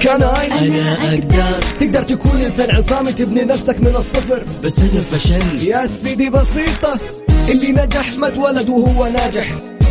[0.00, 1.64] كان أنا أقدر.
[1.78, 4.44] تقدر تكون إنسان عصامي تبني نفسك من الصفر.
[4.64, 6.98] بس أنا فشلت يا سيدي بسيطة
[7.48, 9.46] اللي نجح ما اتولد وهو ناجح.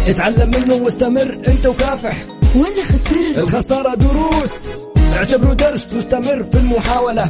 [0.08, 2.18] اتعلم منه واستمر أنت وكافح.
[2.56, 3.38] وأنا خسرت.
[3.38, 4.52] الخسارة دروس.
[5.14, 7.30] اعتبره درس مستمر في المحاولة.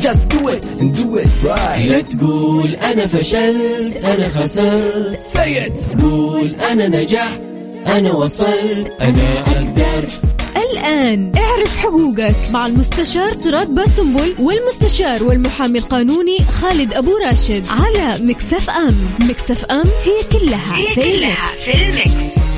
[0.00, 1.88] Just do it and do it right.
[1.88, 5.18] لا تقول أنا فشلت أنا خسرت.
[5.34, 6.02] Say it.
[6.02, 7.40] قول أنا نجحت
[7.86, 8.92] أنا وصلت.
[9.02, 10.33] أنا أقدر.
[10.84, 18.70] الآن اعرف حقوقك مع المستشار تراد باسنبل والمستشار والمحامي القانوني خالد أبو راشد على Mix
[18.70, 22.53] FM Mix FM هي كلها هي كلها في ال Mix.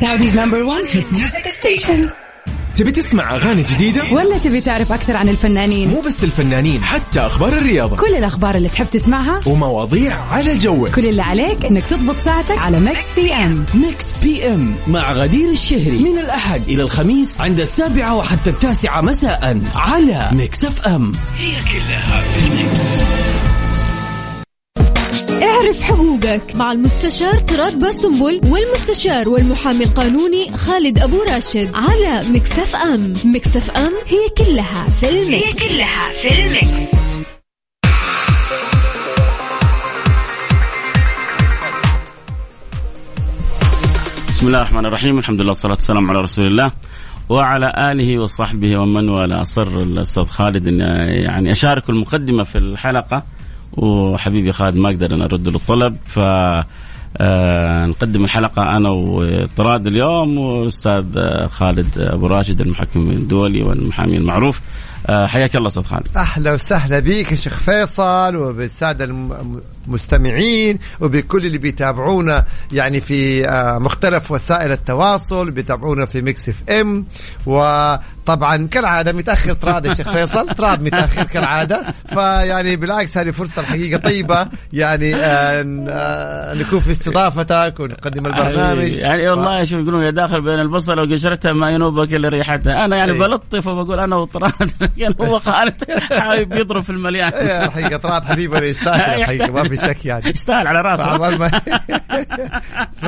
[0.00, 2.10] Saudi's number one hit music station.
[2.74, 7.52] تبي تسمع أغاني جديدة؟ ولا تبي تعرف أكثر عن الفنانين؟ مو بس الفنانين حتى أخبار
[7.52, 7.96] الرياضة.
[7.96, 10.90] كل الأخبار اللي تحب تسمعها ومواضيع على جوك.
[10.90, 15.50] كل اللي عليك إنك تضبط ساعتك على ميكس بي أم ميكس بي ام مع غدير
[15.50, 15.98] الشهري.
[15.98, 21.12] من الأحد إلى الخميس عند السابعة وحتى التاسعة مساء على ميكس اف ام
[25.56, 32.76] اعرف حقوقك مع المستشار طراد باسنبل والمستشار والمحامي القانوني خالد أبو راشد على ميكس اف
[32.76, 33.12] أم.
[33.24, 35.44] ميكس اف أم هي كلها في ال Mix.
[35.46, 36.96] هي كلها في ال Mix.
[44.28, 45.18] بسم الله الرحمن الرحيم.
[45.18, 46.72] الحمد لله والصلاة والسلام على رسول الله
[47.28, 49.42] وعلى آله وصحبه ومن والاه.
[49.42, 53.22] أصر الأستاذ خالد أن يعني أشارك المقدمة في الحلقة.
[53.76, 56.18] وحبيبي خالد ما أقدر أن أرد له الطلب ف
[57.20, 61.04] آه، نقدم الحلقة أنا وطراد اليوم والأستاذ
[61.48, 64.60] خالد أبو راشد المحكم الدولي والمحامي المعروف.
[65.06, 66.06] آه، حياك الله أستاذ خالد.
[66.16, 66.98] أهلا وسهلا
[67.30, 75.50] يا شيخ فيصل وبالسادة الم- المستمعين وبكل اللي بيتابعونا يعني في آه، مختلف وسائل التواصل
[75.50, 77.06] بيتابعونا في ميكس اف ام.
[77.46, 81.94] وطبعا كالعادة متأخر تراد يا شيخ فيصل تراد متأخر كالعادة.
[82.06, 84.46] فيعني بالعكس هذه فرصة الحقيقة طيبة.
[84.72, 88.92] يعني آه، آه، نكون في استضافتك ونقدم البرنامج.
[88.92, 92.84] يعني والله شوف يقولون يا داخل بين البصل وقشرتها ما ينوبك إلا ريحتها.
[92.84, 93.18] أنا يعني إيه.
[93.18, 95.74] بلطف وبقول أنا وطراد لكن هو خالد
[96.10, 97.32] حابب يضرب في المليان.
[97.32, 100.30] يا الحقيقة طلعت حبيبنا يستاهل الحقيقة ما في شك يعني.
[100.30, 101.48] يستاهل على راسه.
[103.02, 103.06] ف...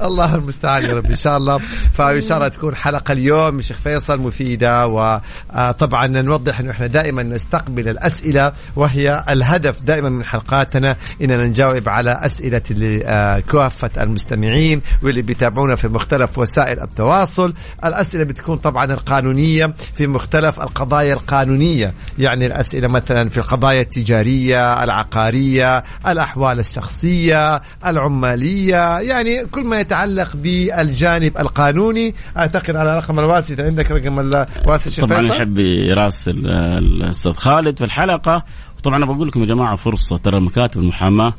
[0.08, 1.06] الله المستعان يا رب.
[1.06, 1.60] إن شاء الله.
[1.94, 4.86] فإن شاء الله تكون حلقة اليوم شيخ فيصل مفيدة.
[4.86, 10.96] وطبعا نوضح إنه إحنا دائما نستقبل الأسئلة وهي الهدف دائما من حلقاتنا.
[11.22, 12.62] إننا نجاوب على أسئلة
[13.04, 17.54] آه، كافه المستمعين واللي بيتابعونا في مختلف وسائل التواصل.
[17.84, 21.94] الأسئلة بتكون طبعا القانونية في مختلف القضايا القانونية.
[22.18, 31.38] يعني الأسئلة مثلا في القضايا التجارية العقارية الأحوال الشخصية العمالية يعني كل ما يتعلق بالجانب
[31.38, 32.14] القانوني.
[32.36, 37.84] أعتقد على رقم الواسع إذا عندك رقم الواسع شيخ طبعا يحب يراسل الأستاذ خالد في
[37.84, 38.44] الحلقة.
[38.78, 41.34] وطبعا أنا بقول لكم يا جماعة فرصة ترى مكاتب المحاماة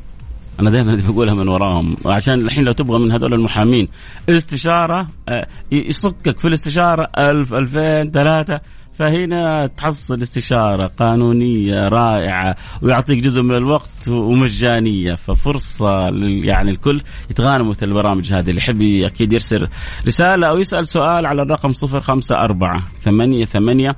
[0.60, 1.96] أنا دائما بقولها من وراهم.
[2.06, 3.88] عشان الحين لو تبغى من هذول المحامين
[4.30, 8.62] استشاره آه، يصكك في الاستشارة ألف ألفين ثلاثة.
[9.02, 16.10] فهنا تحصل استشارة قانونية رائعة ويعطيك جزء من الوقت ومجانية ففرصة
[16.44, 18.50] يعني الكل يتغانموا في البرامج هذه.
[18.50, 19.68] اللي يحب أكيد يرسل
[20.08, 23.96] رسالة أو يسأل سؤال على الرقم صفر خمسة أربعة ثمانية ثمانية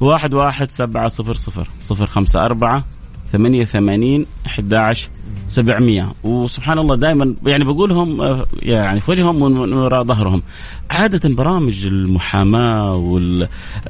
[0.00, 2.84] واحد واحد سبعة صفر صفر صفر خمسة أربعة
[3.32, 5.08] ثمانية ثمانين أحد عشر
[5.48, 6.12] سبعمية.
[6.24, 10.42] وسبحان الله دائما يعني بقولهم آه، يعني في وجههم ومن وراء ظهرهم.
[10.90, 12.92] عادة برامج المحاماة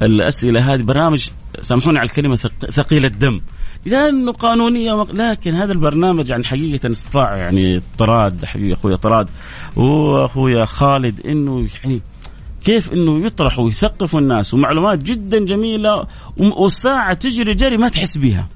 [0.01, 1.29] والأسئلة هذه برامج
[1.61, 3.41] سامحوني على الكلمة ثق- ثقيلة الدم.
[3.85, 9.29] لأنه قانونية لكن هذا البرنامج يعني حقيقة استطاع يعني طراد حبيبي أخوي طراد
[9.75, 12.01] وأخويا خالد إنه يعني
[12.65, 18.47] كيف إنه يطرح ويثقفوا الناس ومعلومات جدا جميلة والساعة تجري جري ما تحس بيها.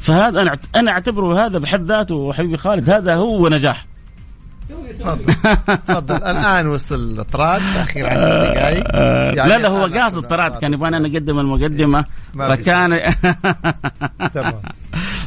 [0.00, 3.86] فهذا أنا أنا أعتبره هذا بحد ذاته حبيبي خالد هذا هو نجاح.
[4.98, 5.34] تفضل.
[5.86, 10.72] تفضل الآن وصل طراد تأخير عشر دقائق آه، يعني لا لا هو قاصد طراد كان
[10.72, 10.98] يبغانا.
[10.98, 12.04] نقدم المقدمة
[12.38, 12.90] فكان
[14.34, 14.54] تمام.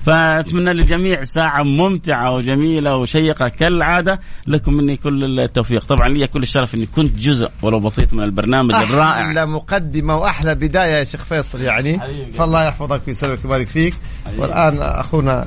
[0.06, 4.20] فأتمنى للجميع ساعة ممتعة وجميلة وشيقة كالعادة.
[4.48, 5.84] لكم مني كل التوفيق.
[5.86, 9.22] طبعا لي كل الشرف إني كنت جزء ولو بسيط من البرنامج الرائع.
[9.28, 12.00] أحلى مقدمة وأحلى بداية يا شيخ فيصل يعني.
[12.38, 13.94] فالله يحفظك ويسلمك ويبارك فيك.
[14.38, 15.46] والآن أخونا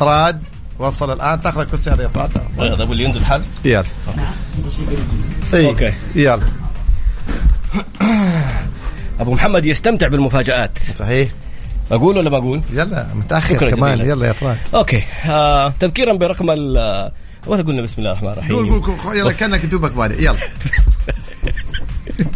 [0.00, 0.42] طراد.
[0.78, 1.42] وصل الآن.
[1.42, 3.84] تأخذ الكرسي هذا يا طراد طيب اللي ينزل حل؟ يلا.
[5.54, 5.68] إيه.
[5.68, 5.92] أوكي.
[6.14, 6.42] يلا.
[9.20, 10.78] أبو محمد يستمتع بالمفاجآت.
[10.98, 11.30] صحيح.
[11.92, 13.98] أقول ولا بقول يلا متأخر كمان.
[13.98, 14.14] جزيلاً.
[14.14, 15.02] يلا يا طراد okay.
[15.26, 16.76] آه تذكيرا برقم ال
[17.46, 18.56] ولا قلنا بسم الله الرحمن الرحيم.
[18.56, 19.16] قول قول قول.
[19.16, 20.22] يلا كأنك دوبك بادئ.
[20.22, 20.36] يلا.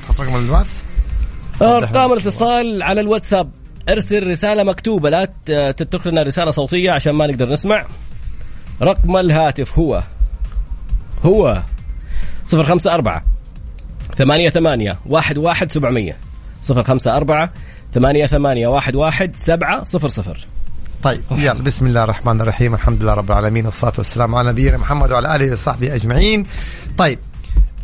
[0.21, 0.83] رقم الواتس؟
[1.61, 3.51] أرقام الاتصال على الواتساب.
[3.89, 7.85] ارسل رسالة مكتوبة لا ت- تترك لنا رسالة صوتية عشان ما نقدر نسمع.
[8.81, 10.03] رقم الهاتف هو.
[11.23, 11.63] هو.
[12.43, 13.25] صفر خمسة أربعة
[14.17, 16.17] ثمانية ثمانية واحد واحد سبعمية.
[16.61, 17.49] صفر خمسة أربعة
[17.93, 20.45] ثمانية ثمانية واحد واحد سبعة صفر صفر.
[21.03, 22.73] طيب يلا بسم الله الرحمن الرحيم.
[22.73, 26.45] الحمد لله رب العالمين والصلاة والسلام على نبينا محمد وعلى آله وصحبه أجمعين.
[26.97, 27.19] طيب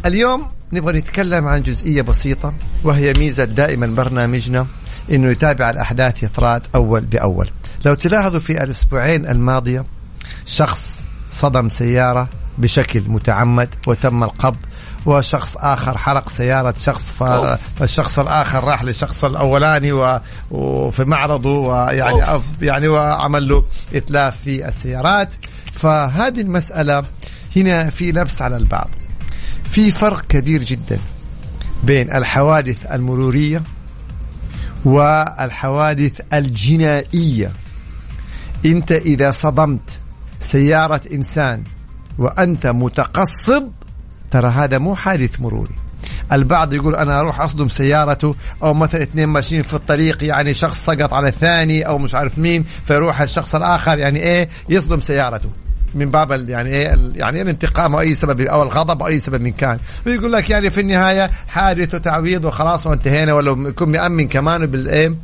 [0.05, 2.53] اليوم نبغى نتكلم عن جزئية بسيطة
[2.83, 4.67] وهي ميزة دائما برنامجنا
[5.11, 7.49] إنه يتابع الأحداث يطراد أول بأول.
[7.85, 9.85] لو تلاحظوا في الأسبوعين الماضية
[10.45, 14.57] شخص صدم سيارة بشكل متعمد وتم القبض
[15.05, 17.13] وشخص آخر حرق سيارة شخص
[17.77, 19.91] فالشخص الآخر راح للشخص الأولاني
[20.51, 23.63] وفي معرضه ويعني يعني وعمل له
[23.95, 25.33] إتلاف في السيارات.
[25.73, 27.03] فهذه المسألة
[27.55, 28.89] هنا في لبس على البعض.
[29.68, 31.00] في فرق كبير جدا
[31.84, 33.64] بين الحوادث المرورية
[34.86, 37.52] والحوادث الجنائية.
[38.66, 40.00] أنت إذا صدمت
[40.40, 41.64] سيارة إنسان
[42.18, 43.72] وأنت متقصد
[44.31, 45.75] ترى هذا مو حادث مروري.
[46.31, 51.14] البعض يقول أنا أروح أصدم سيارته أو مثلا اثنين ماشيين في الطريق يعني شخص سقط
[51.14, 55.50] على الثاني أو مش عارف مين فيروح الشخص الآخر يعني إيه؟ يصدم سيارته.
[55.95, 59.51] من باب يعني إيه يعني الانتقام أو أي سبب أو الغضب أو أي سبب من
[59.51, 59.80] كان.
[60.06, 65.16] ويقول لك يعني في النهاية حادث وتعويض وخلاص وانتهينا ولا يكون مأمن كمان بالايه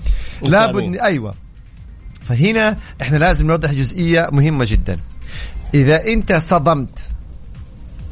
[0.42, 1.34] لابد أيوه.
[2.24, 5.00] فهنا إحنا لازم نوضح جزئية مهمة جدا.
[5.74, 7.10] إذا أنت صدمت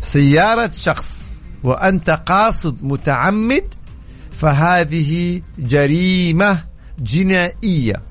[0.01, 1.31] سيارة شخص
[1.63, 3.63] وأنت قاصد متعمد
[4.31, 6.63] فهذه جريمة
[6.99, 8.01] جنائية.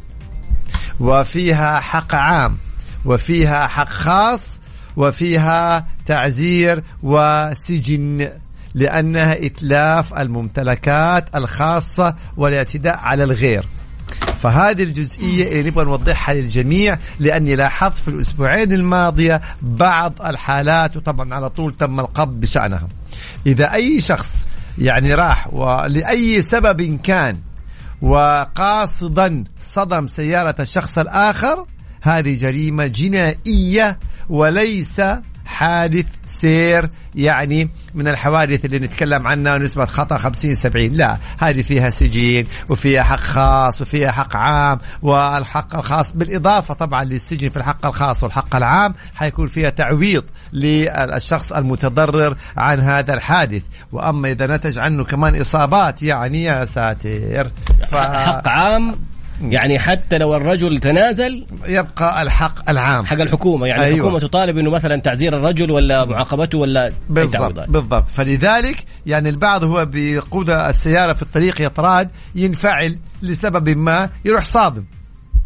[1.00, 2.56] وفيها حق عام.
[3.04, 4.60] وفيها حق خاص
[4.96, 8.28] وفيها تعزير وسجن
[8.74, 13.66] لأنها إتلاف الممتلكات الخاصة والاعتداء على الغير.
[14.42, 21.50] فهذه الجزئية اللي نبغى نوضحها للجميع لأني لاحظت في الأسبوعين الماضية بعض الحالات وطبعا على
[21.50, 22.88] طول تم القبض بشأنها.
[23.46, 24.46] إذا أي شخص
[24.78, 27.38] يعني راح ولأي سبب كان
[28.02, 31.66] وقاصدا صدم سيارة الشخص الآخر
[32.02, 33.98] هذه جريمة جنائية
[34.28, 35.00] وليس
[35.50, 41.90] حادث سير يعني من الحوادث اللي نتكلم عنها نسبة خطأ 50 70 لا هذه فيها
[41.90, 48.22] سجين وفيها حق خاص وفيها حق عام والحق الخاص بالإضافة طبعا للسجن في الحق الخاص
[48.22, 53.62] والحق العام حيكون فيها تعويض للشخص المتضرر عن هذا الحادث.
[53.92, 57.50] وأما إذا نتج عنه كمان إصابات يعني يا ساتر.
[57.86, 57.94] ف...
[57.94, 58.96] حق عام
[59.40, 63.06] يعني حتى لو الرجل تنازل يبقى الحق العام.
[63.06, 63.66] حق الحكومة.
[63.66, 63.94] يعني أيوة.
[63.96, 67.70] الحكومة تطالب إنه مثلا تعزير الرجل ولا معاقبته ولا بالضبط.
[67.70, 68.04] بالضبط.
[68.04, 74.84] فلذلك يعني البعض هو بيقود السيارة في الطريق يطراد ينفعل لسبب ما يروح صادم.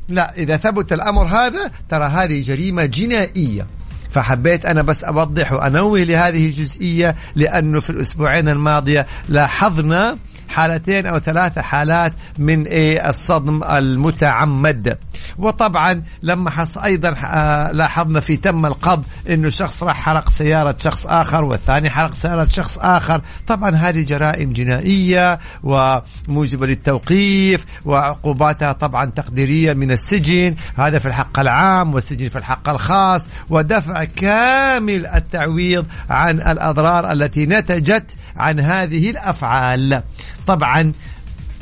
[0.09, 3.67] لا إذا ثبت الأمر هذا ترى هذه جريمة جنائية.
[4.11, 10.19] فحبيت أنا بس أوضح وأنوه لهذه الجزئية لأنه في الأسبوعين الماضية لاحظنا
[10.55, 14.99] حالتين أو ثلاثة حالات من إيه الصدم المتعمد.
[15.39, 21.07] وطبعا لما حص أيضا آه، لاحظنا في تم القبض إنه شخص راح حرق سيارة شخص
[21.07, 23.21] آخر والثاني حرق سيارة شخص آخر.
[23.47, 30.55] طبعا هذه جرائم جنائية وموجبة للتوقيف وعقوباتها طبعا تقديرية من السجن.
[30.77, 33.27] هذا في الحق العام والسجن في الحق الخاص.
[33.51, 40.03] ودفع كامل التعويض عن الأضرار التي نتجت عن هذه الأفعال.
[40.47, 40.93] طبعا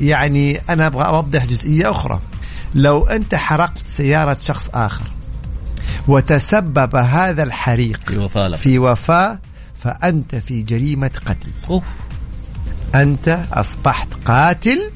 [0.01, 2.19] يعني أنا أبغى أوضح جزئية أخرى
[2.75, 5.05] لو أنت حرقت سيارة شخص آخر
[6.07, 8.59] وتسبب هذا الحريق في وفاة لك.
[8.59, 9.39] في وفاة
[9.75, 11.83] فأنت في جريمة قتل أوف.
[12.95, 14.91] أنت أصبحت قاتل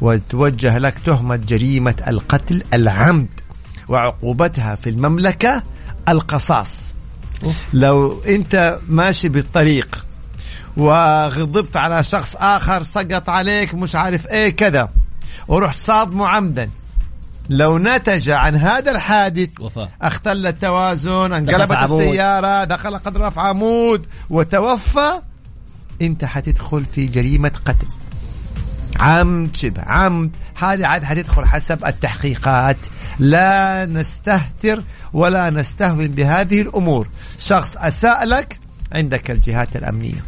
[0.00, 3.28] وتوجه لك تهمة جريمة القتل العمد
[3.88, 5.62] وعقوبتها في المملكة
[6.08, 6.94] القصاص
[7.72, 10.05] لو أنت ماشي بالطريق
[10.76, 14.88] وغضبت على شخص آخر سقط عليك مش عارف إيه كذا.
[15.48, 16.70] ورحت صادمه عمدا
[17.48, 19.88] لو نتج عن هذا الحادث وفاة.
[20.02, 21.76] اختل التوازن انقلبت.
[21.76, 25.20] السيارة دخل قدر في عمود وتوفى.
[26.02, 27.86] انت حتدخل في جريمة قتل.
[29.00, 30.30] عمد شبه عمد.
[30.58, 32.76] هذه عاد حتدخل حسب التحقيقات.
[33.18, 37.08] لا نستهتر ولا نستهون بهذه الأمور.
[37.38, 38.58] شخص أساء لك
[38.92, 40.24] عندك الجهات الأمنية.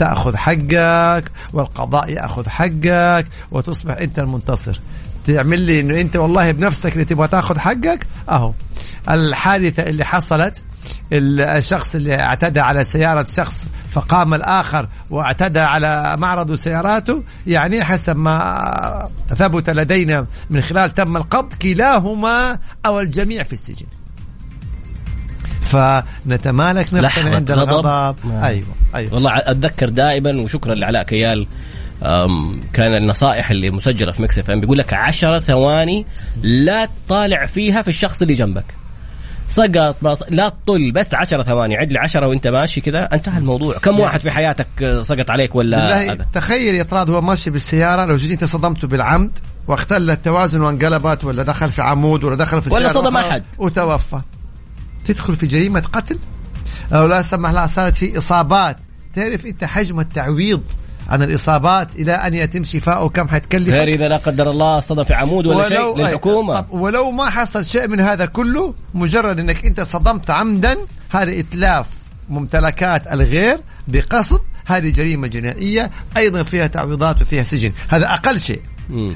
[0.00, 4.80] تأخذ حقك والقضاء يأخذ حقك وتصبح أنت المنتصر.
[5.26, 8.52] تعمل لي إنه أنت والله بنفسك اللي تبغى تأخذ حقك أهو.
[9.10, 10.62] الحادثة اللي حصلت
[11.12, 19.08] الشخص اللي اعتدى على سيارة شخص فقام الآخر واعتدى على معرض سياراته يعني حسب ما
[19.36, 23.86] ثبت لدينا من خلال تم القبض كلاهما أو الجميع في السجن.
[25.70, 27.70] فنتمالك نفسنا عند غضب.
[27.70, 28.16] الغضب.
[28.26, 28.44] نعم.
[28.44, 29.14] أيوة أيوة.
[29.14, 31.46] والله أتذكر دائما وشكرا لعلاء كيال
[32.72, 36.06] كان النصائح اللي مسجلة في مكس إف إم بيقول لك 10 ثواني
[36.42, 38.64] لا تطالع فيها في الشخص اللي جنبك.
[39.46, 43.08] سقط بس لا تطل بس 10 ثواني عد لي 10 وأنت ماشي كذا.
[43.12, 43.78] انتهى الموضوع.
[43.78, 48.04] كم واحد في حياتك آه، سقط عليك ولا هذا تخيل يا طراد هو ماشي بالسيارة
[48.04, 52.74] لو جيت انت صدمته بالعمد واختل التوازن وانقلبت ولا دخل في عمود ولا دخل في
[52.74, 53.42] ولا صدم أحد.
[53.58, 54.20] وتوفى.
[55.04, 56.18] تدخل في جريمة قتل؟
[56.92, 58.76] أو لا سمح الله صارت في إصابات.
[59.14, 60.62] تعرف أنت حجم التعويض
[61.08, 65.14] عن الإصابات إلى أن يتم شفاؤه؟ كم حتكلف غير إذا لا قدر الله صدم في
[65.14, 66.64] عمود ولا شيء للحكومة.
[66.70, 70.76] ولو ما حصل شيء من هذا كله مجرد أنك أنت صدمت عمدا
[71.10, 71.88] هذا إتلاف
[72.28, 77.72] ممتلكات الغير بقصد هذه جريمة جنائية أيضا فيها تعويضات وفيها سجن.
[77.88, 78.60] هذا أقل شيء.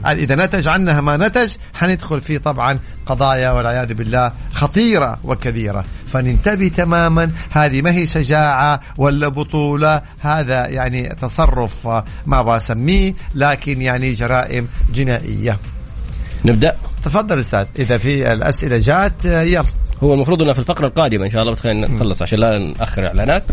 [0.07, 5.85] إذا نتج عنها ما نتج حندخل في طبعا قضايا والعياذ بالله خطيرة وكبيرة.
[6.07, 11.87] فننتبه تماما هذه ما هي شجاعة ولا بطولة هذا يعني تصرف
[12.27, 15.59] ما أبغى اسميه لكن يعني جرائم جنائية.
[16.45, 19.65] نبدأ؟ تفضل أستاذ إذا في الأسئلة جات يلا.
[20.03, 23.07] هو المفروض انه في الفقرة القادمة إن شاء الله بس خلينا نخلص عشان لا نأخر
[23.07, 23.45] إعلانات.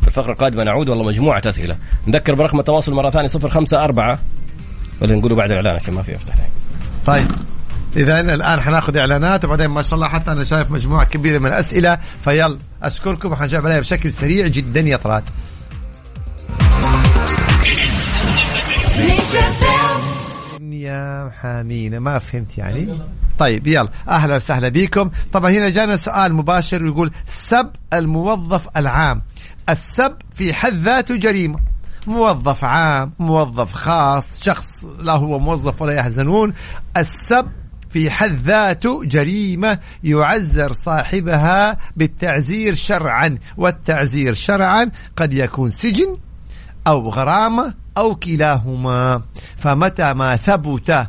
[0.00, 1.76] في الفقرة القادمة نعود والله مجموعة أسئلة.
[2.06, 4.18] نذكر برقم التواصل مرة ثانية 054
[5.00, 6.48] ولا نقوله بعد الاعلان عشان ما في أفتح ثاني.
[7.06, 7.26] طيب.
[7.96, 11.98] إذا الآن حناخذ إعلانات وبعدين ما شاء الله حتى أنا شايف مجموعة كبيرة من الأسئلة.
[12.24, 15.24] فيلا أشكركم وحنجاوب عليها بشكل سريع جدا يا طراد.
[20.70, 22.98] يا محامينا ما فهمت يعني.
[23.38, 25.10] طيب يلا أهلا وسهلا بكم.
[25.32, 29.22] طبعا هنا جانا سؤال مباشر يقول سب الموظف العام.
[29.68, 31.58] السب في حد ذاته جريمة.
[32.06, 36.52] موظف عام موظف خاص شخص لا هو موظف ولا يحزنون.
[36.96, 37.46] السب
[37.90, 46.16] في حد ذاته جريمة يعزر صاحبها بالتعزير شرعا والتعزير شرعا قد يكون سجن
[46.86, 49.22] أو غرامة أو كلاهما.
[49.56, 51.08] فمتى ما ثبت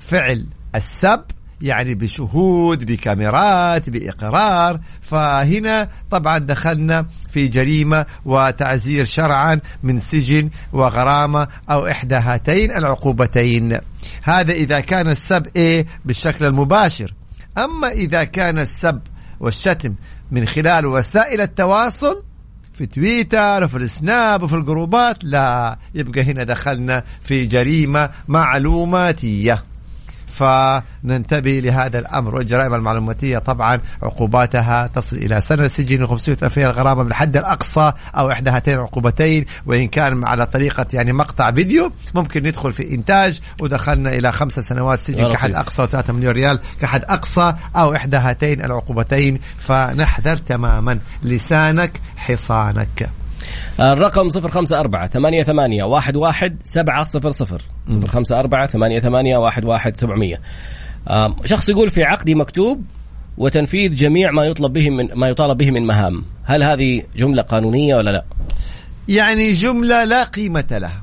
[0.00, 1.22] فعل السب
[1.62, 4.80] يعني بشهود بكاميرات بإقرار.
[5.00, 13.78] فهنا طبعا دخلنا في جريمة وتعزير شرعا من سجن وغرامة أو إحدى هاتين العقوبتين.
[14.22, 17.14] هذا إذا كان السب إيه بالشكل المباشر.
[17.58, 19.00] أما إذا كان السب
[19.40, 19.94] والشتم
[20.30, 22.22] من خلال وسائل التواصل
[22.72, 29.64] في تويتر وفي السناب وفي ال groups لا يبقى هنا دخلنا في جريمة معلوماتية.
[30.32, 32.34] فننتبه لهذا الأمر.
[32.34, 38.30] والجرائم المعلوماتية طبعا عقوباتها تصل إلى سنة سجن و500 الف ريال غرامه بالحد الأقصى أو
[38.30, 43.40] إحدى هاتين العقوبتين وإن كان على طريقة يعني مقطع فيديو ممكن ندخل في إنتاج.
[43.60, 45.54] ودخلنا إلى خمس سنوات سجن كحد.
[45.54, 49.40] أقصى و3 مليون ريال كحد أقصى أو إحدى هاتين العقوبتين.
[49.58, 53.21] فنحذر تماما لسانك حصانك.
[53.80, 57.04] الرقم 054 88 11 700
[57.88, 58.66] 054
[59.00, 60.36] 88 11 700
[61.10, 62.84] آم، شخص يقول في عقدي مكتوب
[63.38, 66.24] وتنفيذ جميع ما يطلب به من ما يطالب به من مهام.
[66.44, 68.24] هل هذه جملة قانونية ولا لا؟
[69.08, 71.02] يعني جملة لا قيمة لها.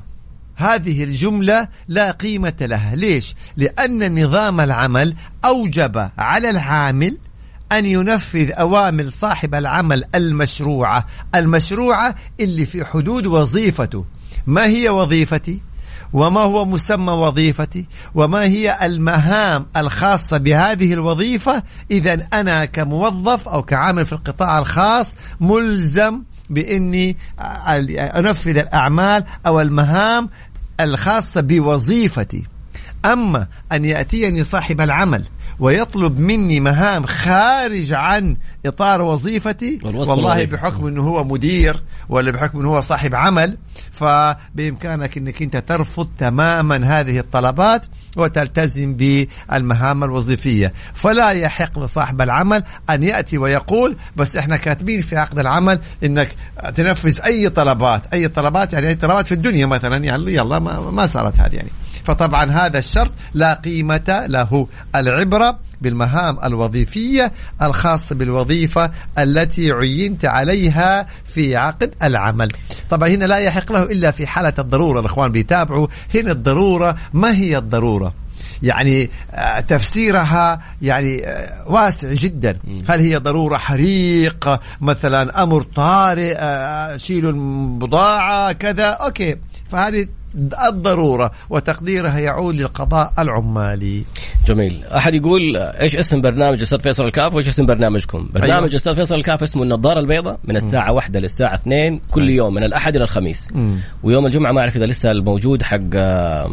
[0.56, 2.94] هذه الجملة لا قيمة لها.
[2.94, 7.16] ليش؟ لأن نظام العمل أوجب على العامل
[7.72, 14.04] أن ينفذ أوامر صاحب العمل المشروعة المشروعة اللي في حدود وظيفته.
[14.46, 15.60] ما هي وظيفتي؟
[16.12, 24.06] وما هو مسمى وظيفتي؟ وما هي المهام الخاصة بهذه الوظيفة؟ إذا أنا كموظف أو كعامل
[24.06, 27.16] في القطاع الخاص ملزم بإني
[27.98, 30.30] أنفذ الأعمال أو المهام
[30.80, 32.44] الخاصة بوظيفتي.
[33.04, 35.24] أما أن يأتيني صاحب العمل
[35.60, 38.36] ويطلب مني مهام خارج عن
[38.66, 40.44] إطار وظيفتي والله.
[40.44, 43.56] بحكم أنه هو مدير ولا بحكم أنه هو صاحب عمل
[43.92, 50.72] فبإمكانك إنك أنت ترفض تماما هذه الطلبات وتلتزم بالمهام الوظيفية.
[50.94, 56.28] فلا يحق لصاحب العمل أن يأتي ويقول بس إحنا كاتبين في عقد العمل إنك
[56.74, 59.96] تنفذ أي طلبات أي طلبات يعني أي طلبات في الدنيا مثلا.
[59.96, 61.70] يعني يلا ما, ما صارت هذه يعني.
[62.04, 64.66] فطبعا هذا الشرط لا قيمة له.
[64.94, 67.32] العبرة بالمهام الوظيفية
[67.62, 72.48] الخاصة بالوظيفة التي عينت عليها في عقد العمل.
[72.90, 75.00] طبعا هنا لا يحق له إلا في حالة الضرورة.
[75.00, 76.96] الأخوان بيتابعوا هنا الضرورة.
[77.12, 78.14] ما هي الضرورة؟
[78.62, 82.58] يعني آه، تفسيرها يعني آه، واسع جدا.
[82.88, 89.36] هل هي ضرورة حريق مثلا أمر طارئ آه، شيلوا البضاعة كذا؟ أوكي.
[89.68, 90.06] فهذه
[90.68, 94.04] الضرورة وتقديرها يعود للقضاء العمالي
[94.46, 94.84] جميل.
[94.84, 98.76] أحد يقول إيش اسم برنامج أستاذ فيصل الكاف وإيش اسم برنامجكم؟ برنامج أيوة.
[98.76, 102.96] أستاذ فيصل الكاف اسمه النظارة البيضاء من الساعة واحدة للساعة 2 كل يوم من الأحد
[102.96, 103.48] إلى الخميس.
[103.54, 103.78] مم.
[104.02, 106.50] ويوم الجمعة ما أعرف إذا لسه الموجود حق آه،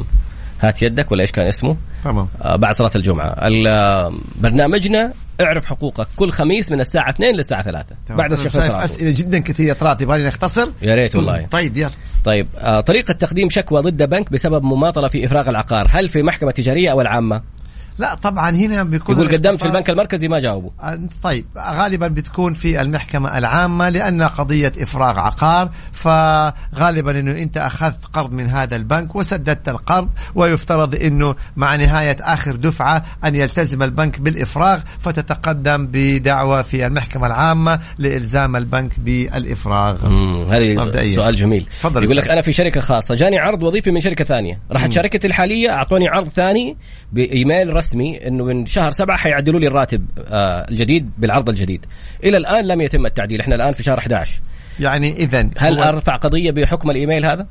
[0.62, 2.28] هات يدك ولا إيش كان اسمه؟ تمام.
[2.42, 3.28] آه، بعد صلاة الجمعة.
[3.48, 6.08] ال- آه، برنامجنا اعرف حقوقك.
[6.16, 8.80] كل خميس من الساعة 2 للساعة 3 بعد أنا الشيخ فيصل.
[8.80, 11.46] أسئلة جدا كثيرة طلعت يبغى نختصر؟ يا ريت والله.
[11.52, 11.90] طيب يلا.
[12.26, 15.86] طيب آه، طريقة تقديم شكوى ضد بنك بسبب مماطلة في إفراغ العقار.
[15.90, 17.42] هل في محكمة تجارية أو العامة؟
[17.98, 20.70] لا طبعا هنا بيكون يقول قدمت في البنك المركزي ما جاوبوا
[21.24, 28.32] طيب غالبا بتكون في المحكمة العامة لأن قضية إفراغ عقار فغالبا أنه أنت أخذت قرض
[28.32, 34.80] من هذا البنك وسددت القرض ويفترض أنه مع نهاية آخر دفعة أن يلتزم البنك بالإفراغ
[35.00, 40.06] فتتقدم بدعوة في المحكمة العامة لإلزام البنك بالإفراغ
[41.00, 41.16] هذه.
[41.16, 41.68] سؤال جميل
[42.04, 42.30] يقول لك.
[42.30, 46.27] أنا في شركة خاصة جاني عرض وظيفي من شركة ثانية راحت شركتي الحالية أعطوني عرض
[46.30, 46.77] ثاني
[47.12, 51.86] بإيميل رسمي إنه من شهر سبعة حيعدلوا لي الراتب آه الجديد بالعرض الجديد.
[52.24, 54.42] إلى الآن لم يتم التعديل إحنا الآن في شهر 11
[54.80, 57.48] يعني إذا هل هو أرفع قضية بحكم الإيميل هذا؟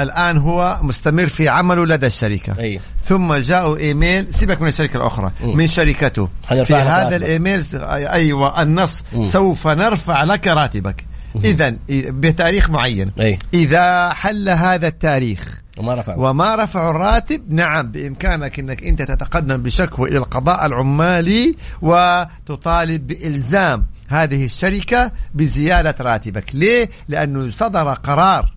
[0.00, 2.54] الآن هو مستمر في عمله لدى الشركة.
[2.60, 2.80] أي.
[2.98, 5.56] ثم جاءوا إيميل سيبك من الشركة الأخرى مم.
[5.56, 6.28] من شركته.
[6.48, 7.12] في هذا راتبك.
[7.16, 9.22] الإيميل أيوه النص مم.
[9.22, 11.04] سوف نرفع لك راتبك.
[11.44, 11.76] اذا
[12.08, 13.12] بتاريخ معين.
[13.20, 13.38] أي.
[13.54, 20.08] إذا حل هذا التاريخ وما رفع وما رفعوا الراتب نعم بإمكانك إنك أنت تتقدم بشكوى
[20.08, 26.54] إلى القضاء العمالي وتطالب بإلزام هذه الشركة بزيادة راتبك.
[26.54, 28.52] ليه؟ لأنه صدر قرار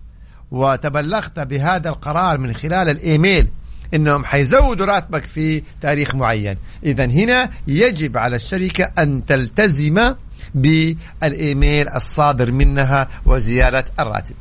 [0.50, 3.48] وتبلغت بهذا القرار من خلال الإيميل
[3.94, 6.56] إنهم حيزودوا راتبك في تاريخ معين.
[6.84, 10.14] اذا هنا يجب على الشركة أن تلتزم
[10.54, 14.34] بالإيميل الصادر منها وزيادة الراتب.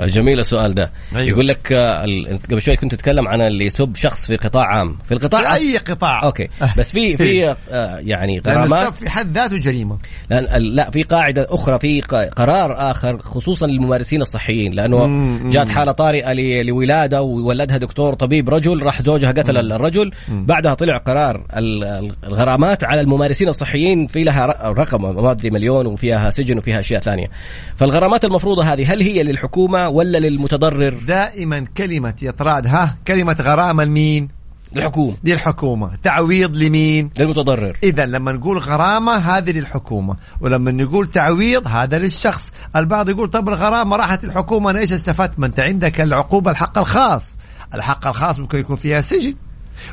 [0.00, 0.90] جميل السؤال ده.
[1.16, 1.28] أيوه.
[1.28, 2.04] يقول لك آه،
[2.50, 4.96] قبل شوي كنت تتكلم عن اللي يسب شخص في قطاع عام.
[5.08, 6.22] في القطاع في أي قطاع.
[6.24, 6.48] okay.
[6.78, 8.88] بس في في آه، يعني لأن غرامات.
[8.88, 9.98] السب في حد ذاته جريمة.
[10.30, 12.00] لأن لا في قاعدة أخرى في
[12.36, 14.72] قرار آخر خصوصا للممارسين الصحيين.
[14.72, 15.74] لأنه مم، جات مم.
[15.74, 20.10] حالة طارئة ل- لولادة وولدها دكتور طبيب رجل راح زوجها قتل الرجل.
[20.28, 25.86] بعدها طلع قرار ال- ال- الغرامات على الممارسين الصحيين في لها رقم ما أدري مليون
[25.86, 27.26] وفيها سجن وفيها أشياء ثانية.
[27.76, 29.22] فالغرامات المفروضة هذه هل هي
[29.84, 34.28] للحكومة ولا للمتضرر؟ دائما كلمة يطراد ها كلمة غرامة لمين؟
[34.76, 37.78] الحكومة دي الحكومة تعويض لمين؟ للمتضرر.
[37.82, 42.50] اذا لما نقول غرامة هذه للحكومة ولما نقول تعويض هذا للشخص.
[42.76, 47.36] البعض يقول طب الغرامة راحت الحكومة أنا إيش استفدت؟ ما أنت عندك العقوبة الحق الخاص.
[47.74, 49.34] الحق الخاص ممكن يكون فيها سجن.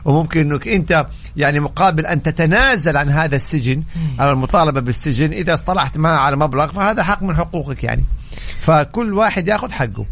[0.05, 3.83] وممكن إنك أنت يعني مقابل أن تتنازل عن هذا السجن
[4.19, 8.03] أو المطالبة بالسجن إذا اصطلحت معه على مبلغ فهذا حق من حقوقك يعني.
[8.59, 10.05] فكل واحد ياخذ حقه.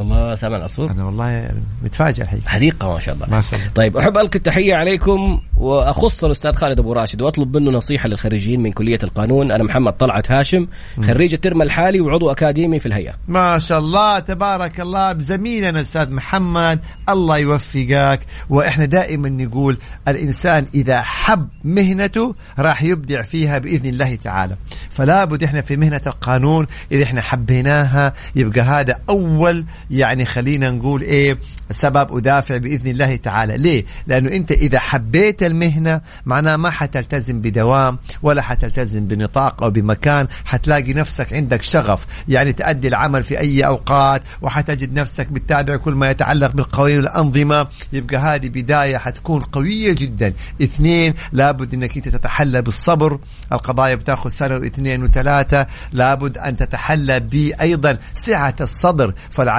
[0.00, 1.50] الله سامع العصفور أنا والله
[1.82, 2.48] متفاجئ الحقيقة.
[2.48, 3.30] حديقة ما شاء الله.
[3.30, 3.70] ما شاء الله.
[3.74, 8.72] طيب أحب ألقي التحية عليكم وأخص الأستاذ خالد أبو راشد وأطلب منه نصيحة للخريجين من
[8.72, 9.50] كلية القانون.
[9.50, 10.66] أنا محمد طلعت هاشم
[11.02, 13.14] خريج الترم الحالي وعضو أكاديمي في الهيئة.
[13.28, 15.12] ما شاء الله تبارك الله.
[15.12, 18.20] بزميلنا أستاذ محمد الله يوفقك.
[18.50, 19.78] وإحنا دائما نقول
[20.08, 24.56] الإنسان إذا حب مهنته راح يبدع فيها بإذن الله تعالى.
[24.90, 31.02] فلا بد إحنا في مهنة القانون إذا إحنا حبيناها يبقى هذا أول يعني خلينا نقول
[31.02, 31.38] إيه
[31.70, 33.56] سبب أدافع بإذن الله تعالى.
[33.56, 40.26] ليه؟ لأنه أنت إذا حبيت المهنة معناه ما حتلتزم بدوام ولا حتلتزم بنطاق أو بمكان
[40.44, 42.06] حتلاقي نفسك عندك شغف.
[42.28, 47.66] يعني تأدي العمل في أي أوقات وحتجد نفسك بتتابع كل ما يتعلق بالقوانين والأنظمة.
[47.92, 50.32] يبقى هذه بداية حتكون قوية جدا.
[50.62, 53.18] اثنين لابد إنك أنت تتحلى بالصبر.
[53.52, 55.66] القضايا بتاخذ سنة واثنين وثلاثة.
[55.92, 59.14] لابد أن تتحلى بايضا سعة الصدر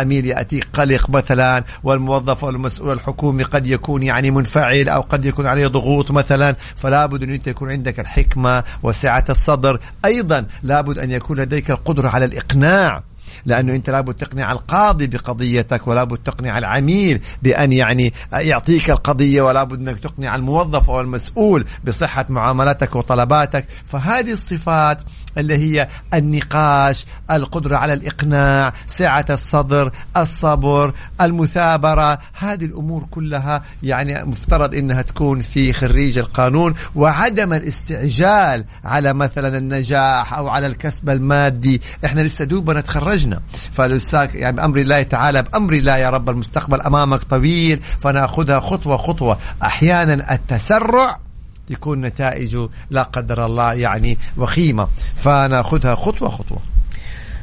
[0.08, 5.48] فالعميل ياتيك قلق مثلا والموظف أو المسؤول الحكومي قد يكون يعني منفعل أو قد يكون
[5.48, 9.80] عليه ضغوط مثلا فلا بد أن انت يكون عندك الحكمة وسعة الصدر.
[10.06, 13.04] أيضا لابد أن يكون لديك القدرة على الإقناع
[13.46, 20.00] لأنه أنت لابد تقنع القاضي بقضيتك ولابد تقنع العميل بأن يعني يعطيك القضية ولابد أنك
[20.00, 23.66] تقنع الموظف أو المسؤول بصحة معاملاتك وطلباتك.
[23.86, 25.02] فهذه الصفات
[25.38, 32.20] اللي هي النقاش القدرة على الإقناع سعه الصدر الصبر المثابرة.
[32.34, 36.74] هذه الأمور كلها يعني مفترض إنها تكون في خريج القانون.
[36.96, 41.82] وعدم الاستعجال على مثلا النجاح أو على الكسب المادي.
[42.06, 43.40] إحنا لسه دوبنا تخرجنا.
[43.74, 47.82] فالأستاذ يعني بأمر الله تعالى بأمر الله يا رب المستقبل أمامك طويل.
[48.00, 49.38] فنأخذها خطوة خطوة.
[49.64, 51.27] أحيانا التسرع
[51.70, 54.88] يكون نتائجه لا قدر الله يعني وخيمة.
[55.16, 56.60] فناخذها خطوة خطوة.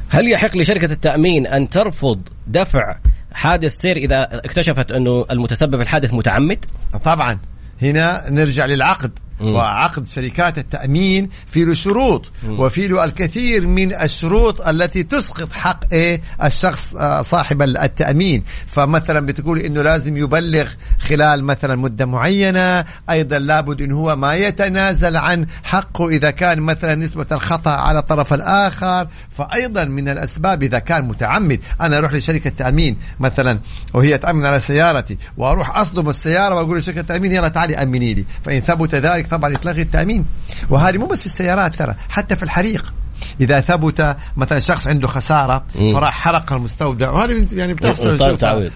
[0.09, 2.97] هل يحق لشركة التأمين أن ترفض دفع
[3.33, 6.65] حادث سير إذا اكتشفت أنه المتسبب في الحادث متعمد؟
[7.03, 7.39] طبعا.
[7.81, 9.19] هنا نرجع للعقد.
[9.41, 16.21] وعقد شركات التأمين في له شروط وفي له الكثير من الشروط التي تسقط حق إيه؟
[16.43, 18.43] الشخص آه، صاحب التأمين.
[18.67, 20.67] فمثلا بتقول إنه لازم يبلغ
[20.99, 26.95] خلال مثلا مدة معينة أيضا لابد إن هو ما يتنازل عن حقه إذا كان مثلا
[26.95, 29.07] نسبة الخطأ على الطرف الآخر.
[29.31, 33.59] فأيضا من الأسباب إذا كان متعمد أنا أروح لشركة تأمين مثلا
[33.93, 38.25] وهي تأمن على سيارتي وأروح أصدم السيارة وأقول لشركة التأمين يلا تعالي أمني لي.
[38.43, 40.25] فإن ثبت ذلك طبعا يتلغي التأمين.
[40.69, 42.93] وهذه مو بس في السيارات ترى حتى في الحريق.
[43.41, 47.09] إذا ثبت مثلا شخص عنده خسارة فراح حرق المستودع.
[47.09, 48.17] وهذه يعني بتحصل.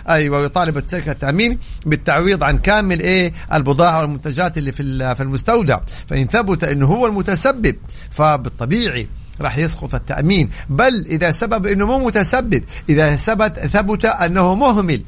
[0.09, 5.79] أيوه ويطالب شركه التأمين بالتعويض عن كامل إيه البضاعة والمنتجات اللي في في المستودع.
[6.07, 7.75] فإن ثبت إنه هو المتسبب
[8.09, 9.07] فبالطبيعي
[9.41, 10.49] راح يسقط التأمين.
[10.69, 15.03] بل إذا سبب إنه مو متسبب إذا ثبت ثبت أنه مهمل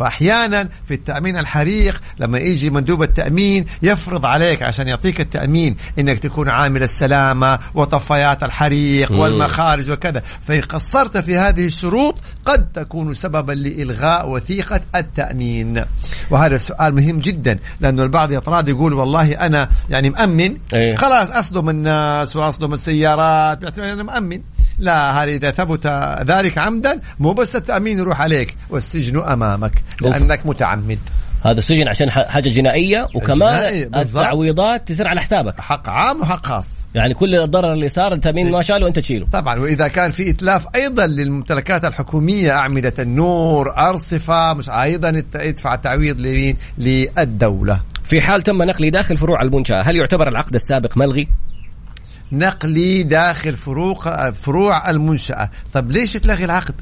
[0.00, 6.48] فأحيانا في التأمين الحريق لما يجي مندوب التأمين يفرض عليك عشان يعطيك التأمين إنك تكون
[6.48, 9.12] عامل السلامة وطفايات الحريق.
[9.12, 15.84] والمخارج وكذا فإن قصرت في هذه الشروط قد تكون سببا لإلغاء وثيقة التأمين
[16.30, 20.96] وهذا السؤال مهم جدا لأنه البعض يطراد يقول والله أنا يعني مأمن إيه.
[20.96, 24.40] خلاص أصدم الناس وأصدم السيارات باعتبار أنا مأمن
[24.80, 25.86] لا هذا إذا ثبت
[26.26, 30.98] ذلك عمدا مو بس التأمين يروح عليك والسجن أمامك لأنك متعمد.
[31.44, 33.90] هذا السجن عشان حاجة جنائية وكمان.
[33.94, 35.60] التعويضات تصير على حسابك.
[35.60, 36.66] حق عام وحق خاص.
[36.94, 39.26] يعني كل الضرر اللي صار التامين ما شاله أنت تشيله.
[39.32, 46.20] طبعا وإذا كان في إتلاف أيضا للممتلكات الحكومية أعمدة النور أرصفة مش أيضا يدفع التعويض
[46.20, 47.80] لمين؟ للدولة.
[48.04, 51.28] في حال تم نقلي داخل فروع المنشأة هل يعتبر العقد السابق ملغي؟
[52.32, 55.50] نقلي داخل فروق فروع المنشأة.
[55.72, 56.74] طب ليش تلغي العقد؟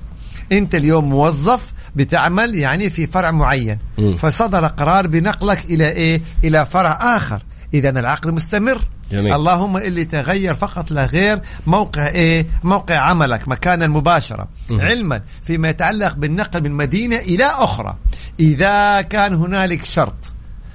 [0.52, 4.16] انت اليوم موظف بتعمل يعني في فرع معين مم.
[4.16, 7.42] فصدر قرار بنقلك إلى إيه؟ إلى فرع آخر.
[7.74, 8.80] اذا العقد مستمر.
[9.12, 9.32] جميل.
[9.34, 14.80] اللهم اللي تغير فقط لا غير موقع إيه؟ موقع عملك مكان المباشره مم.
[14.80, 17.96] علما فيما يتعلق بالنقل من مدينة إلى أخرى.
[18.40, 20.32] إذا كان هنالك شرط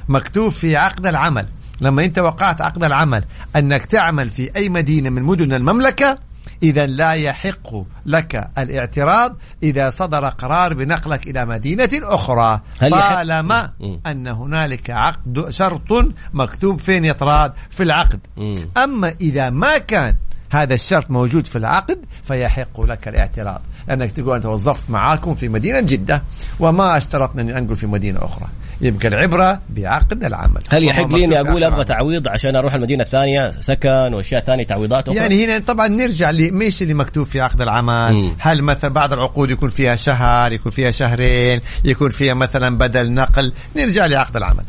[0.09, 1.47] مكتوب في عقد العمل
[1.84, 3.24] لما انت وقعت عقد العمل
[3.56, 6.17] انك تعمل في اي مدينة من مدن المملكة
[6.63, 7.69] إذا لا يحق
[8.06, 12.62] لك الاعتراض إذا صدر قرار بنقلك إلى مدينة أخرى.
[12.80, 13.69] هل يحق- طالما.
[14.08, 18.19] أن هنالك عقد شرط مكتوب فين يطراد في العقد.
[18.38, 18.67] مم.
[18.84, 20.15] أما إذا ما كان
[20.52, 23.62] هذا الشرط موجود في العقد فيحق لك الاعتراض.
[23.88, 26.24] لانك تقول أنا توظفت معاكم في مدينة جدة
[26.60, 28.48] وما اشترطنا اني أنقل في مدينة أخرى
[28.82, 31.84] يبقى العبره بعقد العمل هل يحق لي أني أقول أبغى.
[31.84, 36.82] تعويض عشان أروح المدينة الثانية سكن وأشياء ثانية تعويضات أخرى؟ يعني هنا طبعا نرجع لميش
[36.82, 38.36] اللي مكتوب في عقد العمل مم.
[38.39, 43.54] هل مثلا بعض العقود يكون فيها شهر يكون فيها شهرين يكون فيها مثلا بدل نقل
[43.78, 44.63] نرجع لعقد العمل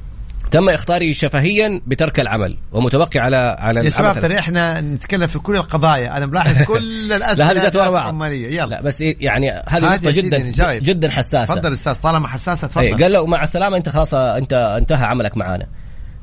[0.55, 4.21] تم اختاري شفهيا بترك العمل ومتوقع على على يا شباب.
[4.21, 6.17] ترى إحنا نتكلم في كل القضايا.
[6.17, 8.03] أنا ملاحظ كل الأسئلة لا ورا بعض.
[8.03, 8.47] العمالية.
[8.49, 8.67] يلا.
[8.67, 10.39] لا بس إيه يعني هذه نقطة جدا.
[10.79, 11.55] جدا حساسة.
[11.55, 13.03] تفضل أستاذ طالما حساسة إيه، تفضل.
[13.03, 15.67] قال له مع السلامة أنت خلاص أنت انتهى عملك معانا.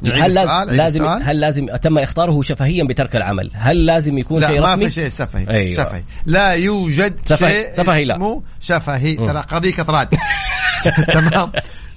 [0.05, 1.23] هل السؤال، لازم السؤال.
[1.23, 4.95] هل لازم تم اختاره شفهيا بترك العمل؟ هل لازم يكون شيء لا ما رسمي؟ في
[4.95, 5.49] شيء سفهي.
[5.49, 5.83] أيوة.
[5.83, 8.15] شفهي لا يوجد سفهي- شيء سفهي لا.
[8.15, 9.15] اسمه شفهي.
[9.15, 10.07] ترى قضية اطراد
[11.13, 11.51] تمام.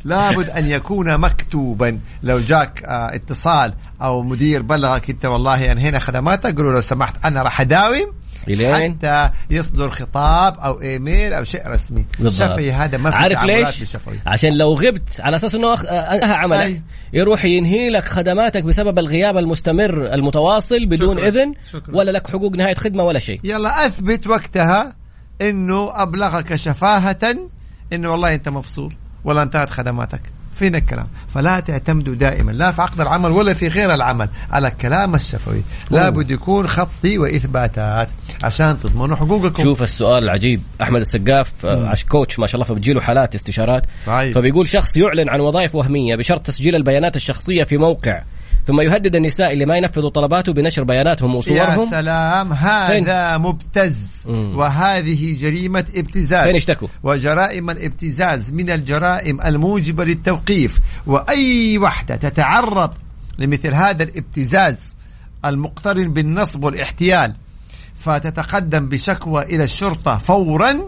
[0.04, 6.56] لابد أن يكون مكتوبا لو جاك آه اتصال أو مدير بلغك أنت والله انهينا خدماتك
[6.56, 8.12] قولوا لو سمحت أنا راح أداوم
[8.48, 12.50] إلين؟ حتى يصدر خطاب أو إيميل أو شيء رسمي بالضبط.
[12.50, 14.14] شفهي هذا ما في عارف ليش؟ بالشفوي.
[14.26, 16.82] عشان لو غبت على أساس إنه أخ- آه، انتهى عملك أي.
[17.12, 21.28] يروح ينهي لك خدماتك بسبب الغياب المستمر المتواصل بدون شكراً.
[21.28, 21.96] إذن شكراً.
[21.96, 24.96] ولا لك حقوق نهاية خدمة ولا شيء يلا أثبت وقتها
[25.42, 27.36] إنه أبلغك شفاهة
[27.92, 30.20] إنه والله أنت مفصول ولا انتهت خدماتك.
[30.54, 31.06] فين الكلام.
[31.28, 32.52] فلا تعتمدوا دائما.
[32.52, 34.28] لا في عقد العمل ولا في غير العمل.
[34.50, 35.62] على الكلام الشفوي.
[35.90, 38.08] لابد يكون خطي وإثباتات
[38.44, 39.62] عشان تضمنوا حقوقكم.
[39.62, 40.62] شوف السؤال العجيب.
[40.82, 43.82] أحمد السقاف آه، عش كوتش ما شاء الله فبتجيله حالات استشارات.
[44.06, 44.34] طيب.
[44.34, 48.22] فبيقول شخص يعلن عن وظائف وهمية بشرط تسجيل البيانات الشخصية في موقع.
[48.64, 54.24] ثم يهدد النساء اللي ما ينفذوا طلباته بنشر بياناتهم يا وصورهم سلام هذا مبتز.
[54.26, 54.56] مم.
[54.56, 56.46] وهذه جريمة ابتزاز.
[56.46, 60.78] فين اشتكوا؟ وجرائم الابتزاز من الجرائم الموجبة للتوقيف.
[61.06, 62.94] وأي وحدة تتعرض
[63.38, 64.96] لمثل هذا الابتزاز
[65.44, 67.34] المقترن بالنصب والاحتيال
[67.98, 70.80] فتتقدم بشكوى إلى الشرطة فورا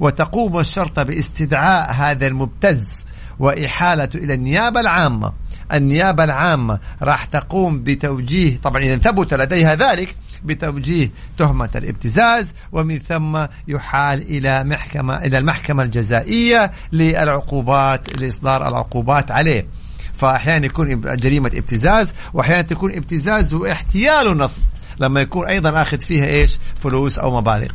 [0.00, 3.06] وتقوم الشرطة باستدعاء هذا المبتز
[3.38, 5.32] وإحالته إلى النيابة العامة.
[5.72, 13.46] النيابة العامة راح تقوم بتوجيه طبعا إذا ثبت لديها ذلك بتوجيه تهمة الابتزاز ومن ثم
[13.68, 19.66] يحال إلى محكمة إلى المحكمة الجزائية للعقوبات لإصدار العقوبات عليه.
[20.12, 24.62] فأحيانا يكون جريمة ابتزاز وأحيانا تكون ابتزاز واحتيال ونصب
[25.00, 27.68] لما يكون أيضا أخذ فيها إيش؟ فلوس أو مبالغ.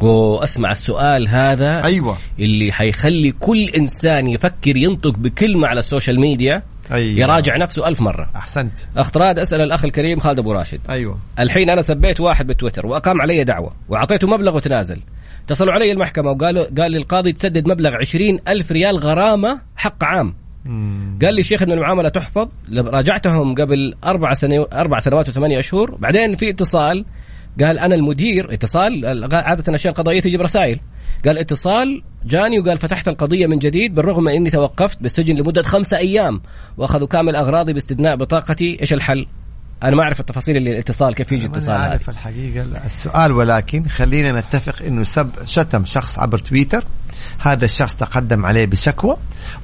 [0.00, 2.18] وأسمع السؤال هذا أيوة.
[2.38, 6.62] اللي حيخلي كل إنسان يفكر ينطق بكلمة على ال social media.
[6.92, 7.20] أيوة.
[7.20, 8.30] يراجع نفسه ألف مرة.
[8.36, 8.72] أحسنت.
[8.96, 10.80] أخ طراد أسأل الأخ الكريم خالد أبو راشد.
[10.90, 11.18] أيوة.
[11.38, 15.00] الحين أنا سبيت واحد بتويتر وأقام علي دعوة وأعطيته مبلغ وتنازل.
[15.44, 20.34] اتصلوا علي المحكمة وقالوا قال لي القاضي تسدد مبلغ عشرين ألف ريال غرامة حق عام.
[21.22, 22.48] قال لي شيخ إن المعاملة تحفظ.
[22.72, 25.94] راجعتهم قبل أربع سنو أربع سنوات وثمانية أشهر.
[25.94, 27.04] بعدين في اتصال
[27.60, 30.80] قال أنا المدير اتصال عادة الأشياء القضائية تجيب رسائل.
[31.26, 35.96] قال اتصال جاني وقال فتحت القضية من جديد بالرغم من إني توقفت بالسجن لمدة خمسة
[35.96, 36.40] أيام
[36.76, 38.78] وأخذوا كامل أغراضي باستثناء بطاقتي.
[38.80, 39.26] إيش الحل؟
[39.82, 41.90] أنا ما أعرف التفاصيل اللي الاتصال كيف يجي اتصال هذا.
[41.90, 46.84] عارف الحقيقة السؤال ولكن خلينا نتفق إنه سب شتم شخص عبر تويتر.
[47.38, 49.16] هذا الشخص تقدم عليه بشكوى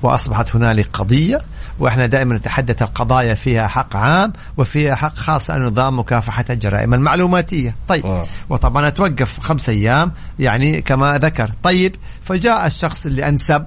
[0.02, 1.40] وأصبحت هنالك قضية.
[1.78, 7.76] وإحنا دائما نتحدث القضايا فيها حق عام وفيها حق خاص نظام مكافحة الجرائم المعلوماتية.
[7.88, 8.22] طيب آه.
[8.50, 11.50] وطبعا توقف خمس أيام يعني كما ذكر.
[11.62, 13.66] طيب فجاء الشخص اللي أنسب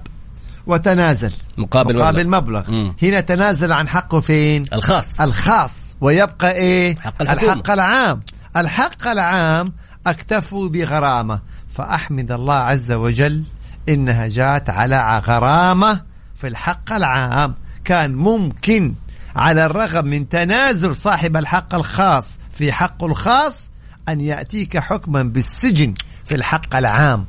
[0.68, 1.34] وتنازل.
[1.58, 2.60] مقابل مقابل مبلغ.
[2.60, 2.72] مبلغ.
[2.72, 2.96] مم.
[3.04, 5.22] هنا تنازل عن حقه فين؟ الخاص.
[5.22, 5.96] الخاص.
[6.02, 7.54] ويبقى إيه؟ حق الحكومة.
[7.54, 8.22] الحق العام.
[8.58, 9.74] الحق العام
[10.08, 11.40] أكتفوا بغرامة.
[11.74, 13.44] فأحمد الله عز وجل
[13.90, 16.02] إنها جات على غرامة
[16.36, 17.56] في الحق العام.
[17.90, 18.94] كان ممكن
[19.36, 23.70] على الرغم من تنازل صاحب الحق الخاص في حقه الخاص
[24.10, 25.94] أن يأتيك حكما بالسجن
[26.26, 27.26] في الحق العام.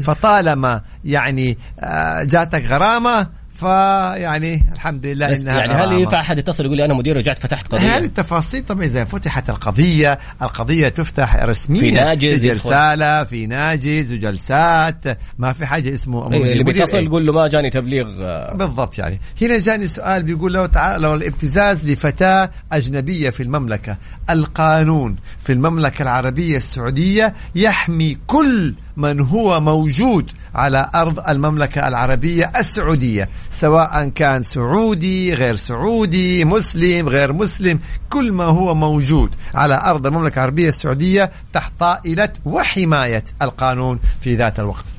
[0.00, 5.92] فطالما يعني آه، جاتك غرامة فيعني الحمد لله بس إنها يعني هل.
[5.92, 9.50] ينفع أحد يتصل يقول لي أنا مدير رجعت فتحت هذه قضيه التفاصيل طبعا إذا فتحت
[9.50, 12.68] القضية القضية تفتح رسميا في ناجز يدخل.
[12.70, 15.04] رساله في ناجز وجلسات
[15.38, 17.04] ما في حاجة اسمه أيوة، اللي بيتصل إيه.
[17.04, 18.06] يقول له ما جاني تبليغ
[18.54, 20.96] بالضبط يعني هنا جاني سؤال بيقول لو تع...
[20.96, 23.96] لو الابتزاز لفتاة أجنبية في المملكة
[24.30, 33.28] القانون في المملكة العربية السعودية يحمي كل من هو موجود على أرض المملكة العربية السعودية
[33.50, 37.78] سواء كان سعودي غير سعودي مسلم غير مسلم
[38.10, 44.60] كل ما هو موجود على أرض المملكة العربية السعودية تحت طائلة وحماية القانون في ذات
[44.60, 44.96] الوقت.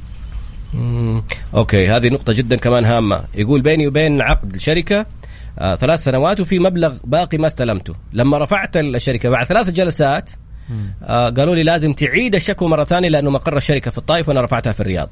[1.56, 3.24] okay هذه نقطة جدا كمان هامة.
[3.36, 5.06] يقول بيني وبين عقد الشركة
[5.60, 7.94] آه ثلاث سنوات وفي مبلغ باقي ما استلمته.
[8.14, 10.30] لما رفعت الشركة بعد ثلاث جلسات
[11.03, 14.73] آه قالوا لي لازم تعيد الشكوى مرة ثانية لأنه مقر الشركة في الطائف وأنا رفعتها
[14.73, 15.10] في الرياض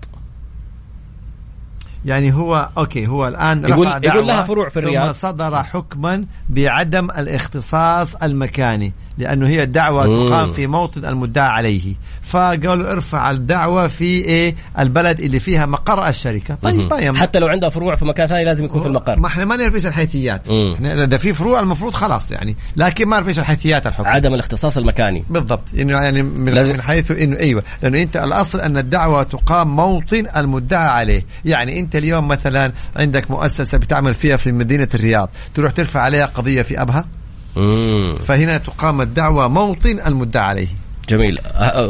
[2.05, 5.05] يعني هو okay هو الآن يقول- رفع يقول لها فروع في الرياض.
[5.11, 10.25] ثم صدر حكما بعدم الاختصاص المكاني لأنه هي الدعوه مم.
[10.25, 11.93] تقام في موطن المدعى عليه.
[12.21, 16.55] فقالوا ارفع الدعوة في إيه؟ البلد اللي فيها مقر الشركة.
[16.55, 16.87] طيب مم.
[16.89, 17.21] ما ينبغي.
[17.21, 19.19] حتى لو عندها فروع في مكان ثاني لازم يكون في المقر.
[19.19, 20.51] ما إحنا ما نعرف إيش الحيثيات.
[20.51, 20.73] مم.
[20.73, 22.55] إحنا إذا في فروع المفروض خلاص يعني.
[22.75, 24.07] لكن ما نعرف إيش الحيثيات الحكم.
[24.07, 25.23] عدم الاختصاص المكاني.
[25.29, 25.63] بالضبط.
[25.79, 27.63] إنه يعني من, لازم- من حيث انه أيوه.
[27.81, 31.21] لأنه أنت الأصل أن الدعوة تقام موطن المدعى عليه.
[31.45, 35.29] يعني أنت اليوم مثلا عندك مؤسسة بتعمل فيها في مدينة الرياض.
[35.53, 37.05] تروح ترفع عليها قضية في أبها؟
[37.55, 38.15] مم.
[38.27, 40.67] فهنا تقام الدعوة موطن المدعى عليه.
[41.09, 41.39] جميل.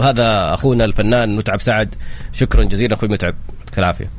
[0.03, 1.95] هذا أخونا الفنان متعب سعد.
[2.33, 3.35] شكرا جزيلا أخوي متعب.
[3.59, 4.09] يعطيك العافية.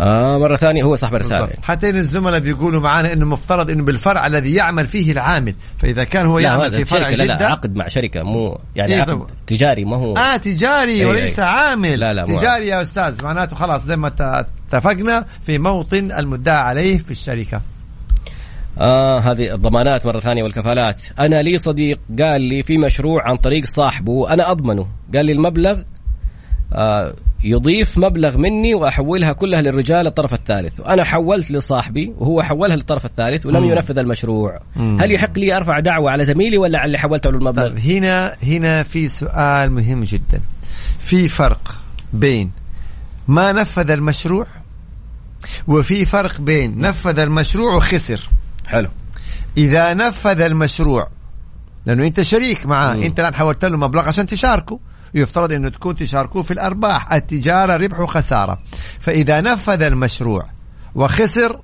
[0.00, 1.46] آه مرة ثانية هو صاحب الرسالة.
[1.46, 1.64] بالضبط.
[1.64, 5.54] حتى الزملاء بيقولوا معنا إنه مفترض إنه بالفرع الذي يعمل فيه العامل.
[5.78, 7.24] فإذا كان هو لا يعمل في فرع شركة.
[7.24, 8.22] لا, لا عقد مع شركة.
[8.22, 9.26] مو يعني إيه عقد طبعا.
[9.46, 10.16] تجاري ما هو.
[10.16, 11.46] آه تجاري أي وليس أي.
[11.46, 12.00] عامل.
[12.00, 13.24] لا لا تجاري يا أستاذ.
[13.24, 14.12] معناته خلاص زي ما
[14.72, 17.60] اتفقنا في موطن المدعى عليه في الشركة.
[18.78, 21.02] آه هذه الضمانات مرة ثانية والكفالات.
[21.18, 24.86] أنا لي صديق قال لي في مشروع عن طريق صاحبه أنا أضمنه.
[25.14, 25.82] قال لي المبلغ
[26.72, 30.80] آه يضيف مبلغ مني وأحولها كلها للرجال الطرف الثالث.
[30.80, 33.70] وأنا حولت لصاحبي وهو حولها للطرف الثالث ولم مم.
[33.70, 34.60] ينفذ المشروع.
[34.76, 35.00] مم.
[35.00, 38.36] هل يحق لي أرفع دعوة على زميلي ولا على اللي حولته له المبلغ طيب هنا
[38.42, 40.40] هنا في سؤال مهم جدا.
[40.98, 41.74] في فرق
[42.12, 42.50] بين
[43.28, 44.46] ما نفذ المشروع
[45.68, 48.20] وفي فرق بين نفذ المشروع وخسر.
[48.66, 48.88] حلو.
[49.56, 51.08] إذا نفذ المشروع
[51.86, 53.02] لأنه أنت شريك معاه مم.
[53.02, 54.78] أنت الآن حولت له مبلغ عشان تشاركوا
[55.14, 58.58] يفترض أنه تكون تشاركوه في الأرباح التجارة ربح وخسارة.
[59.00, 60.46] فإذا نفذ المشروع
[60.94, 61.60] وخسر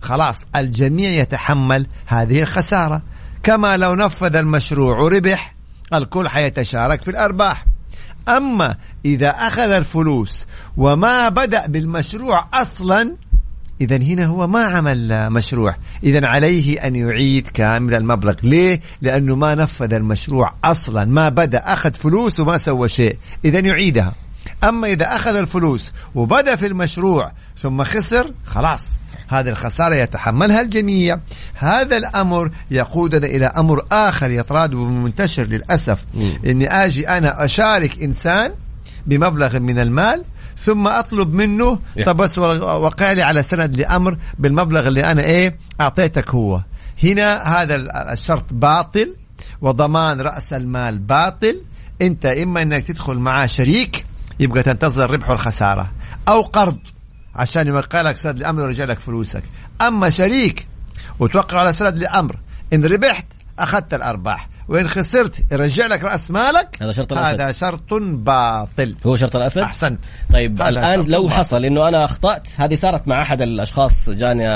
[0.00, 3.02] خلاص الجميع يتحمل هذه الخسارة.
[3.42, 5.54] كما لو نفذ المشروع وربح
[5.94, 7.66] الكل حيتشارك في الأرباح.
[8.28, 13.16] أما إذا أخذ الفلوس وما بدأ بالمشروع أصلا
[13.80, 15.76] إذا هنا هو ما عمل مشروع.
[16.04, 18.34] إذا عليه أن يعيد كامل المبلغ.
[18.42, 21.04] ليه؟ لأنه ما نفذ المشروع أصلا.
[21.04, 21.58] ما بدأ.
[21.58, 23.16] أخذ فلوس وما سوى شيء.
[23.44, 24.14] إذا يعيدها.
[24.64, 29.00] أما إذا أخذ الفلوس وبدأ في المشروع ثم خسر خلاص.
[29.28, 31.18] هذه الخسارة يتحملها الجميع.
[31.54, 35.98] هذا الأمر يقودنا إلى أمر آخر يتراد ومنتشر للأسف.
[36.46, 38.52] إني أجي أنا أشارك إنسان
[39.06, 40.24] بمبلغ من المال
[40.64, 41.78] ثم أطلب منه.
[42.06, 46.60] طب بس وقع لي على سند لأمر بالمبلغ اللي أنا إيه أعطيتك هو.
[47.04, 49.16] هنا هذا ال- الشرط باطل
[49.60, 51.62] وضمان رأس المال باطل.
[52.02, 54.04] أنت إما إنك تدخل معاه شريك
[54.40, 55.90] يبقى تنتظر الربح والخسارة
[56.28, 56.78] أو قرض
[57.36, 59.42] عشان يوقع لك سند لأمر ويرجع لك فلوسك.
[59.80, 60.66] أما شريك
[61.18, 62.36] وتوقع على سند لأمر
[62.72, 63.26] إن ربحت
[63.58, 64.48] أخذت الأرباح.
[64.70, 67.40] وإن خسرت يرجع لك رأس مالك هذا شرط الأسد.
[67.40, 71.34] هذا شرط باطل هو شرط الأسد أحسنت طيب شرط لو باطل.
[71.34, 74.46] حصل إنه أنا أخطأت هذه صارت مع أحد الأشخاص جاني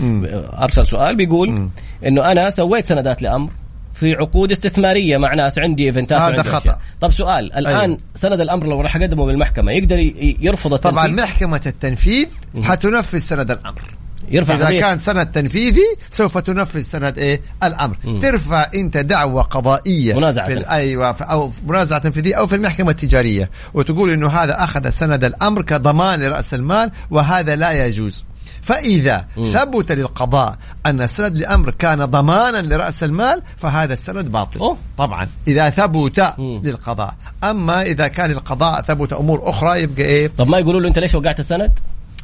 [0.00, 0.26] مم.
[0.62, 1.70] أرسل سؤال بيقول مم.
[2.06, 3.50] إنه أنا سويت سندات لأمر
[3.94, 6.58] في عقود استثمارية مع ناس عندي events هذا خطأ.
[6.58, 6.78] أشياء.
[7.00, 7.82] طب سؤال الان أيوه.
[7.82, 7.98] أيوه.
[8.14, 9.98] سند الأمر لو راح أقدمه بالمحكمة يقدر
[10.40, 12.26] يرفض التنفيذ طبعا محكمة التنفيذ
[12.62, 13.82] حتنفذ سند الأمر
[14.30, 14.80] يرفع إذا قضية.
[14.80, 17.96] كان سند تنفيذي سوف تنفذ سند إيه؟ الأمر.
[18.04, 18.20] مم.
[18.20, 20.48] ترفع أنت دعوة قضائية منازعة.
[20.48, 23.50] في أو في منازعة تنفيذية أو في المحكمة التجارية.
[23.74, 28.24] وتقول إنه هذا أخذ سند الأمر كضمان لرأس المال وهذا لا يجوز.
[28.62, 29.52] فإذا مم.
[29.52, 34.60] ثبت للقضاء أن سند الأمر كان ضمانا لرأس المال فهذا السند باطل.
[34.60, 34.76] أوه.
[34.98, 36.60] طبعا إذا ثبت مم.
[36.64, 37.14] للقضاء.
[37.44, 41.14] أما إذا كان القضاء ثبت أمور أخرى يبقى إيه؟ طب ما يقولوا له أنت ليش
[41.14, 41.72] وقعت السند؟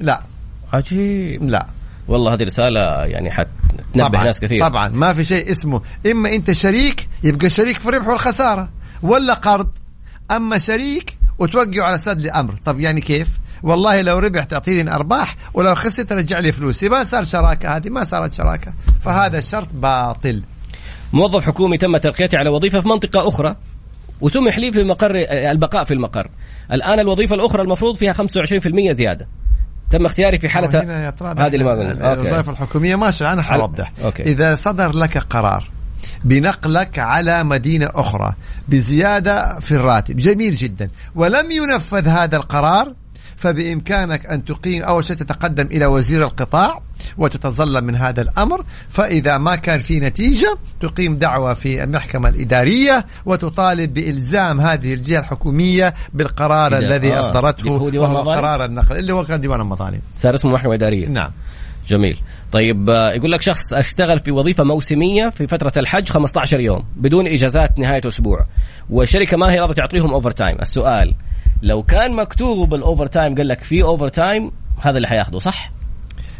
[0.00, 0.22] لا.
[0.72, 1.50] عجيب.
[1.50, 1.66] لا.
[2.08, 4.60] والله هذه رسالة يعني حتنبه طبعا ناس كثير.
[4.60, 4.88] طبعا.
[4.88, 5.82] ما في شيء اسمه.
[6.10, 8.68] إما أنت شريك يبقى شريك في الربح والخسارة
[9.02, 9.68] ولا قرض.
[10.30, 12.54] أما شريك وتوقعوا على سد لأمر.
[12.64, 13.28] طب يعني كيف؟
[13.62, 16.88] والله لو ربح تعطيني ارباح ولو خسرت رجع لي فلوسي.
[16.88, 18.74] ما صار شراكة هذه ما صارت شراكة.
[19.00, 20.42] فهذا الشرط باطل.
[21.12, 23.56] موظف حكومي تم ترقيته على وظيفة في منطقة أخرى
[24.20, 26.30] وسمح لي في مقر البقاء في المقر.
[26.72, 29.28] الآن الوظيفة الأخرى المفروض فيها 25% زيادة.
[29.90, 30.80] تم اختياري في حالة هذه.
[31.92, 32.20] أوكي.
[32.20, 33.92] الوظائف الحكومية ماشي أنا حوضح.
[34.22, 35.70] إذا صدر لك قرار
[36.24, 38.32] بنقلك على مدينة أخرى
[38.68, 42.94] بزيادة في الراتب جميل جدا ولم ينفذ هذا القرار
[43.36, 46.82] فبإمكانك أن تقيم أول شيء تتقدم إلى وزير القطاع
[47.18, 53.94] وتتظلم من هذا الأمر فإذا ما كان في نتيجة تقيم دعوة في المحكمة الإدارية وتطالب
[53.94, 57.20] بإلزام هذه الجهة الحكومية بالقرار الذي آه.
[57.90, 61.30] ديوان وهو؟ قرار النقل اللي هو كان ديوان المظالم صار اسمه محكمه اداريه نعم.
[61.88, 62.18] جميل.
[62.52, 67.26] طيب آه، يقول لك شخص أشتغل في وظيفة موسمية في فترة الحج 15 يوم بدون
[67.26, 68.46] إجازات نهاية أسبوع
[68.90, 71.14] والشركة ما هي راضية تعطيهم overtime السؤال
[71.62, 75.72] لو كان مكتوب ال overtime قال لك في overtime هذا اللي حياخده صح؟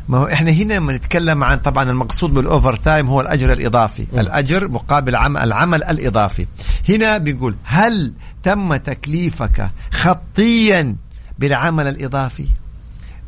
[0.09, 4.07] ما هو إحنا هنا لما نتكلم عن طبعا المقصود بال overtime هو الأجر الإضافي.
[4.12, 4.18] م.
[4.18, 6.46] الأجر مقابل عمل العمل الإضافي.
[6.88, 10.96] هنا بيقول هل تم تكليفك خطيا
[11.38, 12.46] بالعمل الإضافي؟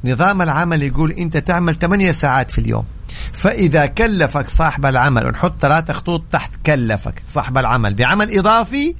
[0.05, 2.85] نظام العمل يقول أنت تعمل 8 ساعات في اليوم.
[3.33, 8.95] فإذا كلفك صاحب العمل ونحط ثلاثة خطوط تحت كلفك صاحب العمل بعمل إضافي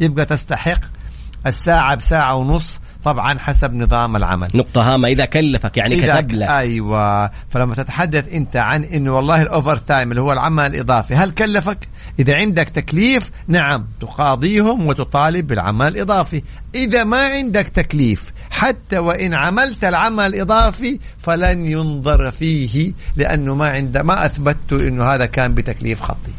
[0.00, 0.80] يبقى تستحق
[1.46, 4.48] الساعة بساعة ونص طبعا حسب نظام العمل.
[4.54, 7.30] نقطة هامة إذا كلفك يعني إذا كتب لك أيوه.
[7.50, 12.36] فلما تتحدث أنت عن إنه والله الأوفر تايم اللي هو العمل الإضافي هل كلفك؟ إذا
[12.36, 16.42] عندك تكليف نعم تقاضيهم وتطالب بالعمل الإضافي.
[16.74, 23.98] إذا ما عندك تكليف حتى وإن عملت العمل الإضافي فلن ينظر فيه لأنه ما عند
[23.98, 26.32] ما أثبتت إنه هذا كان بتكليف خطي.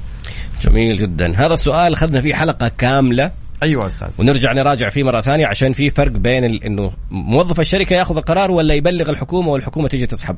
[0.62, 1.46] جميل جدا.
[1.46, 3.45] هذا السؤال أخذنا فيه حلقة كاملة.
[3.66, 4.10] أيوه أستاذ.
[4.20, 6.64] ونرجع نراجع فيه مرة ثانية عشان في فرق بين ال...
[6.64, 10.38] إنه موظف الشركة ياخذ القرار ولا يبلغ الحكومة والحكومة تيجي تسحب.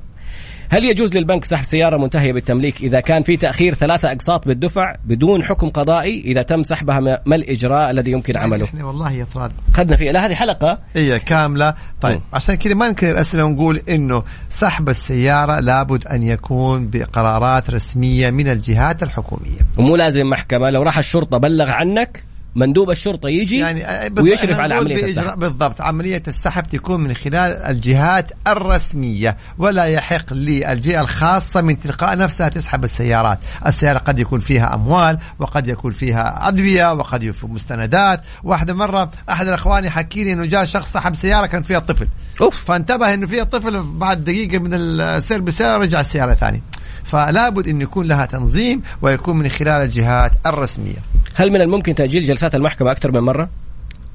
[0.70, 5.44] هل يجوز للبنك سحب سيارة منتهية بالتمليك إذا كان في تأخير ثلاثة أقساط بالدفع بدون
[5.44, 9.52] حكم قضائي؟ إذا تم سحبها ما الإجراء الذي يمكن يعني عمله؟ إحنا والله يا طراد
[9.74, 10.80] خدنا فيها لا هذه حلقة.
[10.96, 11.74] هي كاملة.
[12.02, 12.24] طيب مم.
[12.34, 18.48] عشان كذا ما نكرر الأسئلة ونقول إنه سحب السيارة لابد أن يكون بقرارات رسمية من
[18.48, 19.60] الجهات الحكومية.
[19.78, 20.70] ومو لازم محكمة.
[20.70, 22.24] لو راح الشرطة بلغ عنك
[22.58, 23.86] مندوب الشرطة يجي يعني
[24.22, 25.40] ويشرف على بإجراء- السحب.
[25.40, 25.82] بالضبط.
[25.82, 32.84] عملية السحب تكون من خلال الجهات الرسمية ولا يحق للجهة الخاصة من تلقاء نفسها تسحب
[32.84, 33.40] السيارات.
[33.68, 38.22] السيارة قد يكون فيها أموال وقد يكون فيها أدوية وقد يكون مستندات.
[38.44, 42.08] واحدة مرة أحد الأخوان يحكي لي أنه جاء شخص سحب سيارة كان فيها طفل.
[42.42, 42.64] أوف.
[42.66, 46.62] فانتبه إنه فيها طفل بعد دقيقة من السير بالسياره رجع السيارة ثاني
[47.08, 50.98] فلا بد أن يكون لها تنظيم ويكون من خلال الجهات الرسمية
[51.36, 53.50] هل من الممكن تأجيل جلسات المحكمة أكثر من مرة؟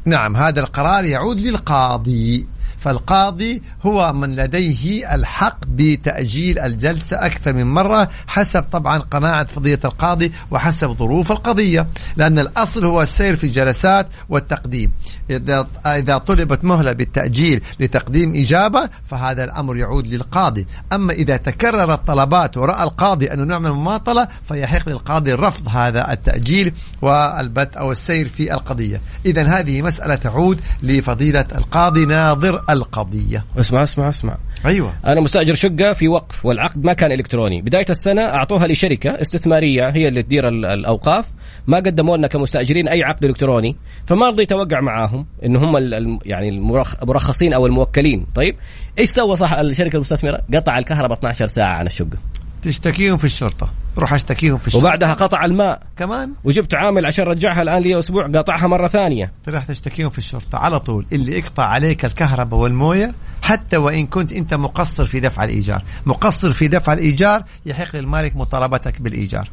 [0.05, 2.47] نعم هذا القرار يعود للقاضي
[2.83, 10.33] فالقاضي هو من لديه الحق بتأجيل الجلسة أكثر من مرة حسب طبعا قناعة فضيلة القاضي
[10.51, 14.93] وحسب ظروف القضية لأن الأصل هو السير في الجلسات والتقديم.
[15.31, 20.67] إذا إذا طلبت مهلة بالتأجيل لتقديم إجابة فهذا الأمر يعود للقاضي.
[20.93, 27.77] أما إذا تكررت طلبات ورأى القاضي أنه نعمل مماطلة فيحق للقاضي رفض هذا التأجيل والبت
[27.77, 29.01] أو السير في القضية.
[29.27, 33.45] إذا هذه مسألة تعود لفضيلة القاضي ناظر القضية.
[33.61, 34.39] اسمع اسمع اسمع.
[34.67, 34.93] أيوة.
[35.07, 37.63] أنا مستأجر شقة في وقف والعقد ما كان إلكتروني.
[37.63, 41.29] بداية السنة أعطوها لشركة استثمارية هي اللي تدير ال- الأوقاف.
[41.67, 43.77] ما قدموا لنا كمستأجرين أي عقد إلكتروني.
[44.07, 45.77] فما رضيت أوقع معاهم إن هم
[46.25, 48.27] يعني المرخ- المرخصين أو الموكلين.
[48.35, 48.57] طيب
[48.99, 52.19] إيش سوى صح الشركة المستثمرة؟ قطع الكهرباء 12 ساعة عن الشقة.
[52.63, 53.73] تشتكيهم في الشرطة.
[53.99, 54.85] روح أشتكيهم في الشرطة.
[54.85, 55.83] وبعدها قطع الماء.
[55.97, 59.33] كمان؟ وجبت عامل عشان رجعها الآن لي أسبوع قاطعها مرة ثانية.
[59.45, 60.59] تروح تشتكيهم في الشرطة.
[60.59, 61.07] على طول.
[61.13, 65.83] اللي يقطع عليك الكهرباء والموية حتى وإن كنت أنت مقصر في دفع الإيجار.
[66.07, 69.49] مقصر في دفع الإيجار يحق للمالك مطالبتك بالإيجار.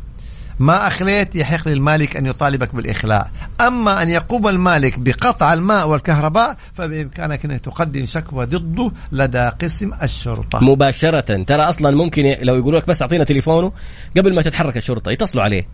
[0.60, 3.32] ما أخليت يحق للمالك أن يطالبك بالإخلاء.
[3.62, 10.64] أما أن يقوم المالك بقطع الماء والكهرباء فبإمكانك أن تقدم شكوى ضده لدى قسم الشرطة.
[10.64, 11.44] مباشرة.
[11.44, 13.72] ترى أصلا ممكن لو يقولوا لك بس أعطينا تليفونه
[14.18, 15.68] قبل ما تتحرك الشرطة يتصلوا عليه.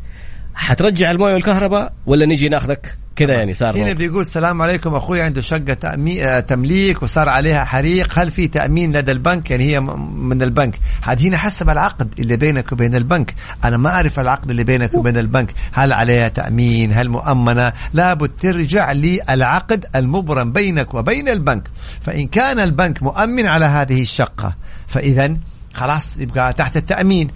[0.56, 3.94] حترجع الموية والكهرباء ولا نجي ناخذك؟ كذا يعني صار هنا.
[3.94, 6.26] بيقول السلام عليكم أخوي عنده شقة تأمي...
[6.26, 8.20] آه، تمليك وصار عليها حريق.
[8.20, 10.80] هل في تأمين لدى البنك؟ يعني هي من البنك.
[11.02, 13.34] هذه هنا حسب العقد اللي بينك وبين البنك.
[13.64, 15.54] أنا ما أعرف العقد اللي بينك وبين البنك.
[15.72, 21.68] هل عليها تأمين؟ هل مؤمنة؟ لابد ترجع للعقد المبرم بينك وبين البنك.
[22.02, 24.56] فإن كان البنك مؤمن على هذه الشقة
[24.88, 25.38] فاذا
[25.74, 27.28] خلاص يبقى تحت التأمين.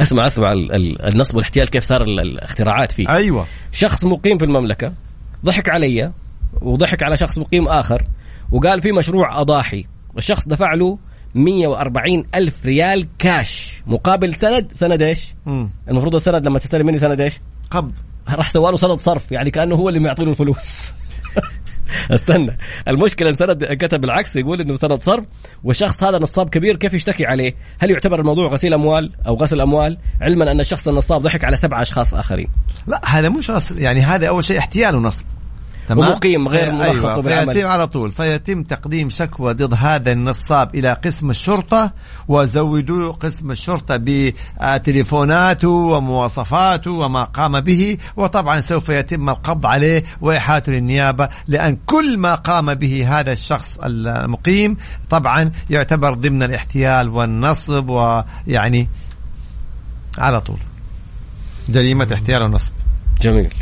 [0.00, 3.08] اسمع اسمع ال- ال- النصب والاحتيال كيف صار ال- الاختراعات فيه.
[3.08, 3.46] أيوه.
[3.72, 4.92] شخص مقيم في المملكة
[5.44, 6.12] ضحك علي
[6.62, 8.02] وضحك على شخص مقيم آخر
[8.52, 9.84] وقال في مشروع أضاحي.
[10.18, 10.98] الشخص دفع له
[11.34, 14.72] 140 ألف ريال كاش مقابل سند.
[14.72, 15.70] سند إيش؟ مم.
[15.88, 17.92] المفروض السند لما تستلم مني سند إيش؟ قبض.
[18.28, 20.92] راح سوى له سند صرف يعني كأنه هو اللي معطي له الفلوس.
[22.14, 22.58] استنى
[22.88, 25.24] المشكلة السند كتب بالعكس يقول إنه سند صرف
[25.64, 29.98] والشخص هذا نصاب كبير كيف يشتكي عليه؟ هل يعتبر الموضوع غسيل أموال أو غسل أموال؟
[30.20, 32.48] علما أن الشخص النصاب ضحك على سبعة أشخاص آخرين.
[32.86, 35.24] لا هذا مش غصب يعني هذا أول شيء احتيال ونصب
[35.88, 37.18] تمام ومقيم غير مرخص أيوة.
[37.18, 37.54] وبالعمل.
[37.54, 41.92] فيتم على طول فيتم تقديم شكوى ضد هذا النصاب إلى قسم الشرطة
[42.28, 51.28] وزودوا قسم الشرطة بتليفوناته ومواصفاته وما قام به وطبعا سوف يتم القبض عليه واحاله للنيابه
[51.48, 54.76] لأن كل ما قام به هذا الشخص المقيم
[55.10, 58.88] طبعا يعتبر ضمن الاحتيال والنصب ويعني
[60.18, 60.58] على طول
[61.68, 62.72] جريمة احتيال ونصب
[63.20, 63.54] جميل.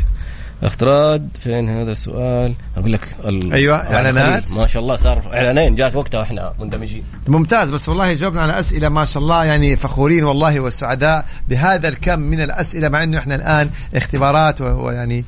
[0.63, 3.69] اختراد فين هذا السؤال؟ أقول لك ال...
[3.69, 4.49] إعلانات.
[4.49, 4.59] قليل.
[4.59, 7.03] ما شاء الله صار إعلانين جات وقتها وإحنا مندمجين.
[7.27, 12.19] ممتاز بس والله جاوبنا على أسئلة ما شاء الله يعني فخورين والله والسعداء بهذا الكم
[12.19, 15.25] من الأسئلة مع إنه إحنا الآن اختبارات ويعني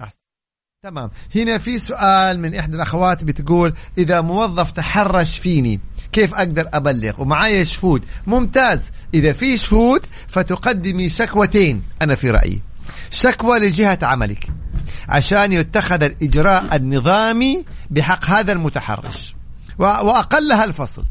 [0.00, 0.18] أحسن.
[0.82, 5.80] تمام هنا في سؤال من إحدى الأخوات بتقول إذا موظف تحرش فيني
[6.12, 12.60] كيف أقدر أبلغ ومعايا شهود ممتاز إذا في شهود فتقدمي شكوتين أنا في رأيي
[13.10, 14.46] شكوى لجهة عملك
[15.08, 19.34] عشان يتخذ الإجراء النظامي بحق هذا المتحرش.
[19.78, 21.04] و- وأقلها الفصل.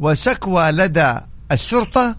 [0.00, 1.14] وشكوى لدى
[1.52, 2.16] الشرطة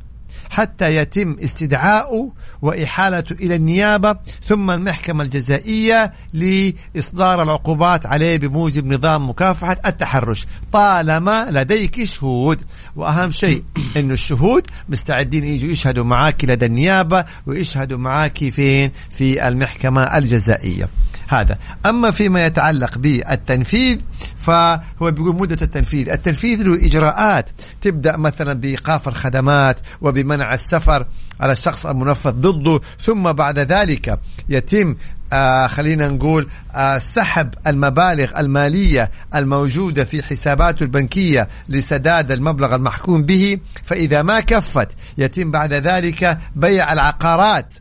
[0.50, 2.32] حتى يتم استدعاؤه
[2.62, 10.48] وإحالته إلى النيابة ثم المحكمة الجزائية لإصدار العقوبات عليه بموجب نظام مكافحة التحرش.
[10.72, 12.62] طالما لديك شهود.
[12.96, 13.64] وأهم شيء
[13.98, 20.90] أن الشهود مستعدين يجوا يشهدوا معك لدى النيابة ويشهدوا معك فين؟ في المحكمة الجزائية.
[21.28, 21.58] هذا.
[21.86, 24.00] أما فيما يتعلق بالتنفيذ
[24.38, 26.10] فهو بيقول مدة التنفيذ.
[26.10, 27.50] التنفيذ له إجراءات.
[27.82, 31.06] تبدأ مثلا بإيقاف الخدمات وبمنع السفر
[31.40, 34.20] على الشخص المنفذ ضده ثم بعد ذلك
[34.50, 34.96] يتم
[35.34, 43.60] آه خلينا نقول آه سحب المبالغ المالية الموجودة في حساباته البنكية لسداد المبلغ المحكوم به.
[43.84, 47.74] فإذا ما كفت يتم بعد ذلك بيع العقارات.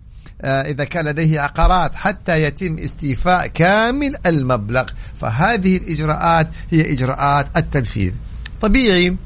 [0.45, 4.85] إذا كان لديه عقارات حتى يتم استيفاء كامل المبلغ.
[5.15, 8.13] فهذه الإجراءات هي إجراءات التنفيذ.
[8.61, 9.17] طبيعي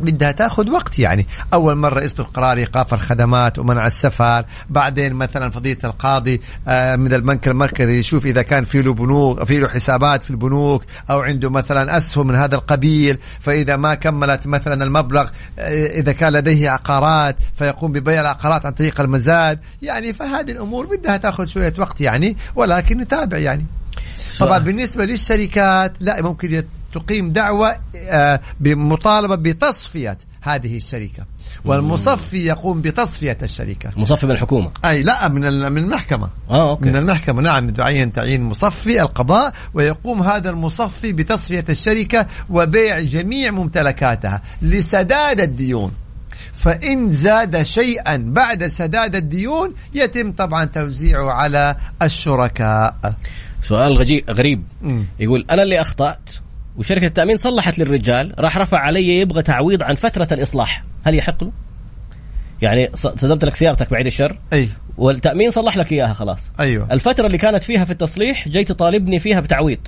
[0.00, 1.26] بدها تاخذ وقت يعني.
[1.52, 4.44] أول مرة يصدر قرار ايقاف الخدمات ومنع السفر.
[4.70, 9.58] بعدين مثلا فضيلة القاضي آه، من البنك المركزي يشوف إذا كان في له بنوك في
[9.58, 14.84] له حسابات في البنوك أو عنده مثلا أسهم من هذا القبيل فإذا ما كملت مثلا
[14.84, 15.28] المبلغ
[15.58, 19.60] آه، إذا كان لديه عقارات فيقوم ببيع العقارات عن طريق المزاد.
[19.82, 23.66] يعني فهذه الأمور بدها تاخذ شوية وقت يعني ولكن نتابع يعني.
[24.38, 26.62] طبعا بالنسبة للشركات لا ممكن
[26.92, 27.74] تقيم دعوة
[28.08, 31.26] آه، بمطالبة بتصفية هذه الشركة.
[31.64, 33.90] والمصفي يقوم بتصفية الشركة.
[33.96, 36.28] مصفي من الحكومة أي لا من من المحكمة.
[36.50, 36.84] آه أوكي.
[36.84, 37.42] من المحكمة.
[37.42, 45.92] نعم تعين تعيين مصفي القضاء ويقوم هذا المصفي بتصفية الشركة وبيع جميع ممتلكاتها لسداد الديون.
[46.52, 53.14] فإن زاد شيئا بعد سداد الديون يتم طبعا توزيعه على الشركاء.
[53.62, 54.62] سؤال غريب.
[55.20, 56.30] يقول أنا اللي أخطأت
[56.78, 60.84] وشركة التأمين صلحت للرجال راح رفع علي يبغى تعويض عن فترة الإصلاح.
[61.04, 61.52] هل يحق له؟
[62.62, 64.68] يعني صدمت لك سيارتك بعيد الشر؟ أي.
[64.96, 66.52] والتأمين صلح لك إياها خلاص.
[66.60, 66.92] أيوه.
[66.92, 69.78] الفترة اللي كانت فيها في التصليح جاي تطالبني فيها بتعويض.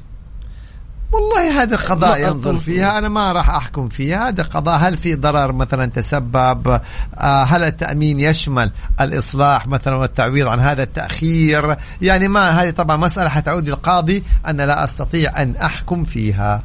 [1.13, 4.29] والله هذا قضاء ينظر فيها أنا ما راح أحكم فيها.
[4.29, 6.81] هذا قضاء هل في ضرر مثلا تسبب؟
[7.19, 13.29] آه، هل التأمين يشمل الإصلاح مثلا والتعويض عن هذا التأخير؟ يعني ما هذه طبعا مسألة
[13.29, 16.63] حتعود للقاضي أنا لا أستطيع أن أحكم فيها.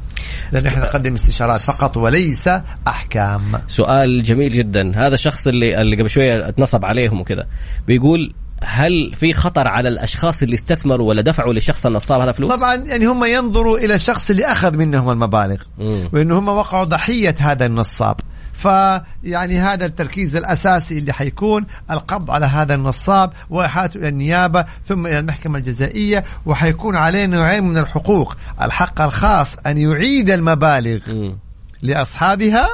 [0.52, 2.50] لأن إحنا نقدم استشارات فقط وليس
[2.88, 3.42] أحكام.
[3.68, 4.92] سؤال جميل جدا.
[4.96, 7.46] هذا الشخص اللي اللي قبل شوية اتنصب عليهم وكذا.
[7.86, 8.34] بيقول
[8.66, 13.06] هل في خطر على الأشخاص اللي استثمروا ولا دفعوا للشخص النصاب هذا فلوس؟ طبعا يعني
[13.06, 15.62] هم ينظروا إلى الشخص اللي أخذ منهم المبالغ
[16.12, 18.16] وانه هم وقعوا ضحية هذا النصاب.
[18.52, 25.18] فيعني هذا التركيز الأساسي اللي حيكون القبض على هذا النصاب واحالته إلى النيابة ثم إلى
[25.18, 30.98] المحكمة الجزائية وحيكون عليه نوعين من الحقوق، الحق الخاص أن يعيد المبالغ
[31.82, 32.68] لأصحابها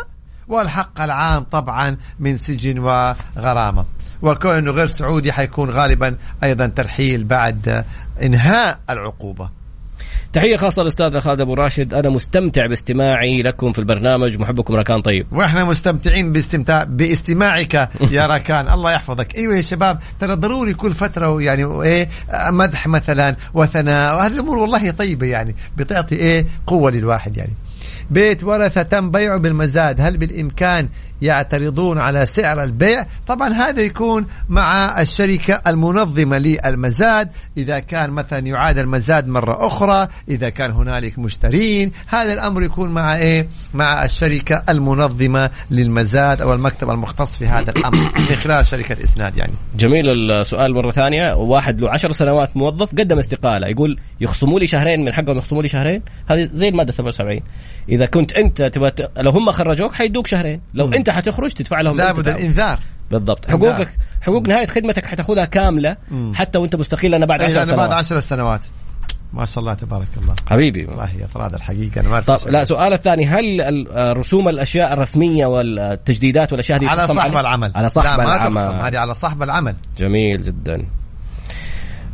[0.53, 3.84] والحق العام طبعا من سجن وغرامة.
[4.22, 7.84] وكونه غير سعودي حيكون غالبا أيضا ترحيل بعد
[8.22, 9.50] إنهاء العقوبة.
[10.32, 11.94] تحية خاصة للأستاذ خالد أبو راشد.
[11.94, 14.36] أنا مستمتع باستماعي لكم في البرنامج.
[14.36, 15.26] محبكم ركان طيب.
[15.32, 17.74] وإحنا مستمتعين باستمتاع باستماعك
[18.11, 19.36] يا ركان الله يحفظك.
[19.36, 22.09] أيوة يا شباب ترى ضروري كل فترة يعني إيه
[22.50, 27.53] مدح مثلا وثناء وهذه الأمور والله طيبة يعني بتعطي إيه قوة للواحد يعني.
[28.11, 30.00] بيت ورثة تم بيعه بالمزاد.
[30.00, 30.88] هل بالإمكان
[31.22, 33.06] يعترضون على سعر البيع.
[33.26, 37.28] طبعا هذا يكون مع الشركة المنظمة للمزاد.
[37.56, 43.16] إذا كان مثلا يعاد المزاد مرة أخرى إذا كان هنالك مشترين هذا الأمر يكون مع
[43.16, 49.36] إيه؟ مع الشركة المنظمة للمزاد أو المكتب المختص في هذا الأمر من خلال شركة إسناد
[49.36, 49.52] يعني.
[49.76, 51.34] جميل السؤال مرة ثانية.
[51.34, 55.68] واحد له عشر سنوات موظف قدم استقالة يقول يخصموا لي شهرين من حقهم يخصموا لي
[55.68, 57.40] شهرين؟ هذه زي المادة 77
[57.88, 60.60] إذا كنت أنت تبغى لو هم خرجوك حيدوك شهرين.
[60.74, 60.88] لو.
[60.88, 63.50] أنت حتخرج تدفع لهم لابد الانذار بالضبط.
[63.50, 63.88] حقوقك
[64.20, 66.32] حقوق نهاية خدمتك حتاخذها كاملة مم.
[66.34, 68.66] حتى وأنت مستقيل أنا بعد 10 سنوات بعد 10 سنوات.
[69.32, 70.34] ما شاء الله تبارك الله.
[70.46, 70.84] حبيبي.
[70.84, 73.26] والله هي اطراد الحقيقة أنا ما طب لا سؤال الثاني.
[73.26, 73.86] هل
[74.18, 77.72] رسوم الأشياء الرسمية والتجديدات والأشياء هذه على صاحب العمل.
[77.74, 78.54] على صاحب لا العمل.
[78.54, 79.74] ما هذه على صاحب العمل.
[79.98, 80.86] جميل جدا.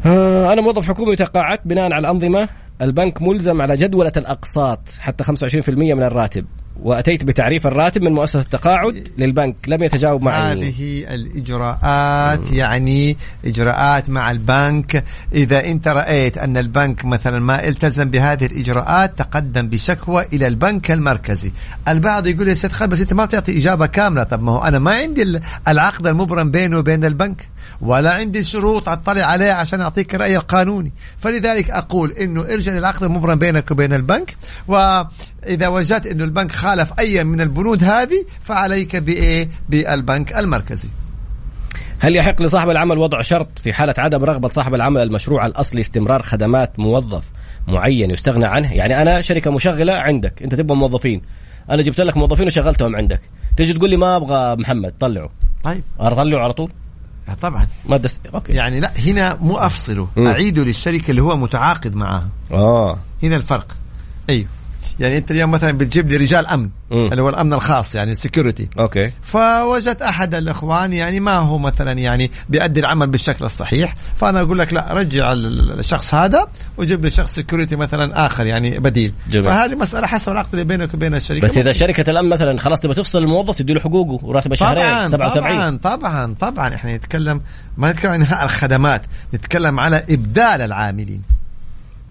[0.07, 2.49] آه، أنا موظف حكومي تقاعدت بناء على الانظمه
[2.83, 6.47] البنك ملزم على جدولة الأقساط حتى 25% من الراتب.
[6.83, 10.53] وأتيت بتعريف الراتب من مؤسسة التقاعد للبنك لم يتجاوب معي.
[10.53, 15.05] هذه الإجراءات يعني إجراءات مع البنك.
[15.35, 21.53] إذا أنت رأيت أن البنك مثلا ما التزم بهذه الإجراءات تقدم بشكوى إلى البنك المركزي.
[21.89, 24.23] البعض يقول سيد خالد بس أنت ما بتعطي إجابة كاملة.
[24.23, 27.49] طب ما هو أنا ما عندي العقد المبرم بيني وبين البنك
[27.81, 30.93] ولا عندي شروط أطلع عليها عشان أعطيك الراي القانوني.
[31.19, 34.37] فلذلك أقول إنه ارجع للعقد المبرم بينك وبين البنك
[34.69, 35.03] و
[35.49, 40.89] إذا وجدت إنه البنك خالف أي من البنود هذه فعليك بإيه؟ بالبنك المركزي.
[42.01, 46.23] هل يحق لصاحب العمل وضع شرط في حالة عدم رغبة صاحب العمل المشروع الأصلي استمرار
[46.23, 47.25] خدمات موظف
[47.69, 51.23] معين يستغنى عنه؟ يعني أنا شركة مشغلة عندك أنت تبغى موظفين.
[51.71, 53.21] أنا جبت لك موظفين وشغلتهم عندك.
[53.57, 55.31] تيجي تقول لي ما أبغى محمد طلعه.
[55.63, 55.83] طيب.
[56.01, 56.73] أطلعه على طول؟
[57.29, 57.69] آه، طبعا.
[57.89, 58.21] ما دس...
[58.35, 58.53] أوكي.
[58.53, 60.09] يعني لا هنا مو افصله.
[60.19, 62.29] اعيده للشركة اللي هو متعاقد معها.
[62.53, 62.99] آه.
[63.23, 63.77] هنا الفرق.
[64.31, 64.49] أيوه.
[65.01, 67.09] يعني انت اليوم مثلا بتجيب لي رجال أمن مم.
[67.11, 69.11] اللي هو الأمن الخاص يعني ال security okay.
[69.23, 74.73] فوجدت أحد الإخوان يعني ما هو مثلا يعني بيأدي العمل بالشكل الصحيح فأنا أقول لك
[74.73, 79.15] لا رجع ال- الشخص هذا وجيب لي شخص security مثلا آخر يعني بديل.
[79.31, 79.45] جميل.
[79.45, 81.41] فهذه مسألة حسب العقد اللي بينك وبين الشركة.
[81.47, 85.07] بس إذا شركة الأمن مثلا خلاص تبغى تفصل الموظف تدي له حقوقه وراتبه شهرين طبعا
[85.09, 86.75] 77 طبعا طبعا طبعا.
[86.75, 87.41] إحنا نتكلم
[87.77, 89.03] ما نتكلم عن انهاء الخدمات
[89.35, 91.23] نتكلم على إبدال العاملين.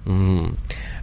[0.07, 0.51] مم.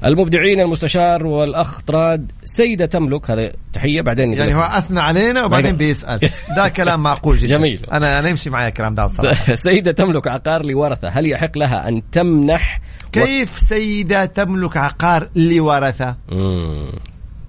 [0.05, 5.89] المبدعين المستشار والأخ طراد سيدة تملك هذا تحية بعدين يعني هو أثنى علينا وبعدين بعدين-
[5.89, 6.21] بيسأل.
[6.57, 7.57] ده كلام معقول جدا.
[7.59, 7.87] جميل.
[7.93, 12.03] أنا أنا يمشي معي الكلام ده الصراحه سيدة تملك عقار لورثة هل يحق لها أن
[12.13, 12.81] تمنح
[13.13, 16.17] كيف سيدة تملك عقار لورثة.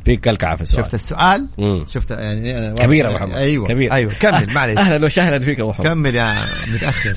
[0.05, 0.83] في كلكعة في السؤال.
[0.85, 1.85] شفت السؤال؟ مم.
[1.87, 3.33] شفت يعني أنا- كبيرة محمد.
[3.35, 3.67] أيوه.
[3.67, 3.93] كبيرة.
[3.93, 4.13] أيوه.
[4.13, 5.87] كمل معلش أهلا وسهلا فيك يا محمد.
[5.87, 6.35] كمل يا
[6.73, 7.13] متأخر.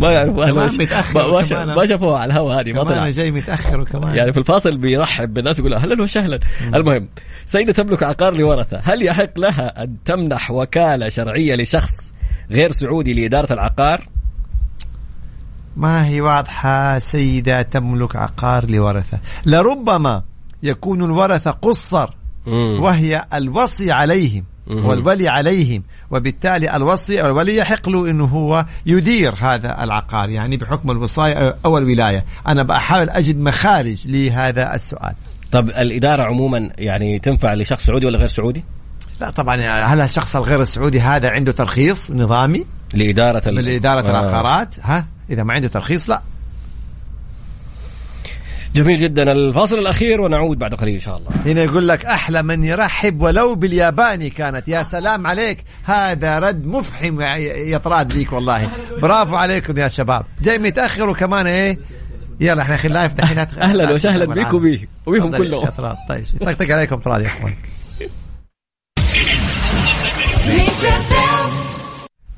[0.00, 1.32] ما يعرفوا متأخر
[1.76, 4.76] ما- شافوها على الهواء هذه ما كمان أنا طلع جاي متأخر وكمان يعني في الفاصل
[4.76, 6.40] بيرحب بالناس يقول أهلا وسهلا.
[6.74, 7.08] المهم
[7.46, 8.80] سيدة تملك عقار لورثة.
[8.84, 12.14] هل يحق لها أن تمنح وكالة شرعية لشخص
[12.50, 14.08] غير سعودي لإدارة العقار؟
[15.76, 20.22] ما هي واضحة سيدة تملك عقار لورثة؟ لربما
[20.62, 22.10] يكون الورثة قصر.
[22.80, 24.44] وهي الوصي عليهم.
[24.66, 25.82] والولي عليهم
[26.12, 31.78] وبالتالي الوصي أو الولي يحق له إنه هو يدير هذا العقار يعني بحكم الوصاية أو
[31.78, 32.24] الولاية.
[32.46, 35.14] أنا بحاول أجد مخارج لهذا السؤال.
[35.52, 38.64] طب الإدارة عموما يعني تنفع لشخص سعودي ولا غير سعودي؟
[39.20, 44.10] لا طبعا هل الشخص الغير السعودي هذا عنده ترخيص نظامي؟ لإدارة لإدارة آه.
[44.10, 46.22] العقارات؟ ها؟ إذا ما عنده ترخيص لا.
[48.74, 49.22] جميل جدا.
[49.32, 51.30] الفاصل الأخير ونعود بعد قليل إن شاء الله.
[51.46, 54.68] هنا يقول لك أحلى من يرحب ولو بالياباني كانت.
[54.68, 55.64] يا سلام عليك.
[55.84, 58.70] هذا رد مفحم يا- يا طراد ليك والله.
[59.02, 60.24] برافو عليكم يا شباب.
[60.42, 61.78] جاي متأخر وكمان إيه؟
[62.40, 65.68] يلا إحنا خلينا لايف دحين أهلا وسهلا بك وبيه وبيهم كلهم.
[66.08, 66.24] طيب.
[66.40, 67.54] يطقطق عليكم طراد يا أخوان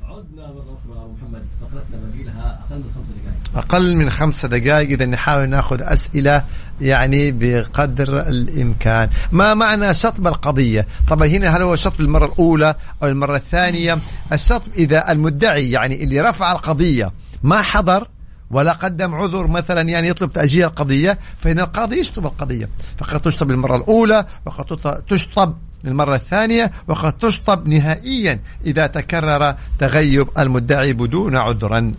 [0.02, 4.88] عدنا مرة أخرى محمد فقرتنا باقي لها أقل من خمس دقائق أقل من خمسة دقائق
[4.88, 6.44] إذا نحاول نأخذ أسئلة
[6.80, 9.08] يعني بقدر الإمكان.
[9.32, 13.98] ما معنى شطب القضية؟ طبعا هنا هل هو شطب المرة الأولى أو المرة الثانية؟
[14.32, 18.08] الشطب إذا المدعي يعني اللي رفع القضية ما حضر
[18.50, 22.68] ولا قدم عذر مثلا يعني يطلب تأجيل القضية فإن القاضي يشطب القضية.
[22.98, 24.64] فقد تشطب المرة الأولى وقد
[25.08, 31.94] تشطب المرة الثانية وقد تشطب نهائيا إذا تكرر تغيب المدعي بدون عذرا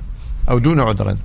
[0.49, 1.17] أو دون عذرا.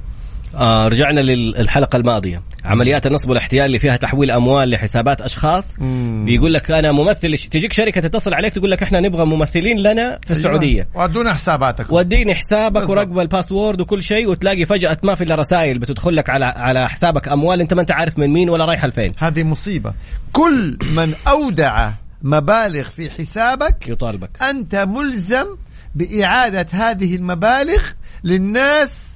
[0.54, 2.42] آه رجعنا للحلقة الماضية.
[2.64, 5.76] عمليات النصب والاحتيال اللي فيها تحويل أموال لحسابات أشخاص.
[5.78, 6.24] مم.
[6.24, 10.30] بيقول لك أنا ممثل تجيك شركة تتصل عليك تقول لك إحنا نبغى ممثلين لنا في
[10.30, 10.88] السعودية.
[10.94, 11.92] ودون حساباتك.
[11.92, 12.88] وديني حسابك.
[12.88, 17.28] ورقم الباسورد وكل شيء وتلاقي فجأة ما في إلا رسائل بتدخل لك على على حسابك
[17.28, 17.60] أموال.
[17.60, 19.14] أنت ما أنت عارف من مين ولا رايحة لفين.
[19.18, 19.94] هذه مصيبة.
[20.32, 21.92] كل من أودع
[22.22, 24.30] مبالغ في حسابك يطالبك.
[24.42, 25.46] أنت ملزم
[25.94, 27.82] بإعادة هذه المبالغ
[28.24, 29.09] للناس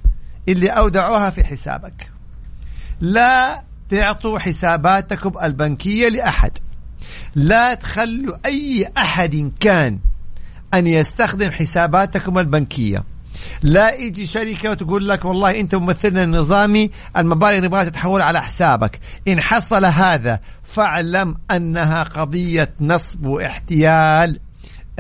[0.49, 2.11] اللي أودعوها في حسابك.
[3.01, 6.53] لا تعطوا حساباتكم البنكية لأحد.
[7.35, 9.99] لا تخلوا أي أحد كان
[10.75, 13.05] أن يستخدم حساباتكم البنكية.
[13.63, 19.01] لا يجي شركة وتقول لك والله أنت ممثلنا النظامي المبالغ نبغاها تتحول على حسابك.
[19.29, 24.41] إن حصل هذا فاعلم أنها قضية نصب واحتيال.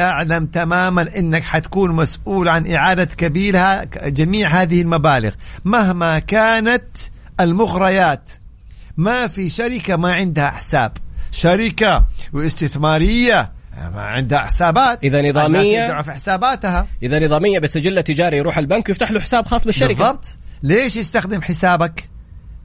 [0.01, 5.31] أعلم تماما إنك حتكون مسؤول عن إعادة كبيرها جميع هذه المبالغ
[5.65, 6.87] مهما كانت
[7.41, 8.31] المغريات.
[8.97, 10.93] ما في شركة ما عندها حساب.
[11.31, 13.53] شركة واستثماريه
[13.95, 15.05] ما عندها حسابات.
[15.47, 16.87] الناس يدعوا في حساباتها.
[17.03, 19.95] إذا نظامية بسجل تجاري يروح البنك ويفتح له حساب خاص بالشركة.
[19.95, 20.39] بالضبط.
[20.63, 22.09] ليش يستخدم حسابك؟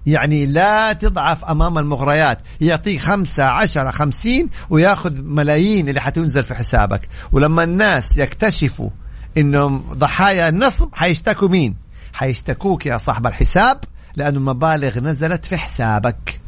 [0.05, 2.39] يعني لا تضعف أمام المغريات.
[2.61, 7.09] يعطيك خمسة عشرة خمسين وياخذ ملايين اللي حتنزل في حسابك.
[7.31, 8.89] ولما الناس يكتشفوا
[9.37, 11.75] إنهم ضحايا النصب حيشتكوا مين؟
[12.13, 13.79] حيشتكوك يا صاحب الحساب
[14.15, 16.39] لأن المبالغ نزلت في حسابك.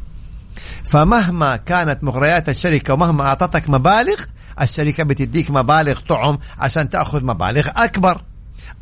[0.84, 4.24] فمهما كانت مغريات الشركة ومهما أعطتك مبالغ
[4.60, 8.22] الشركة بتديك مبالغ طعم عشان تأخذ مبالغ أكبر.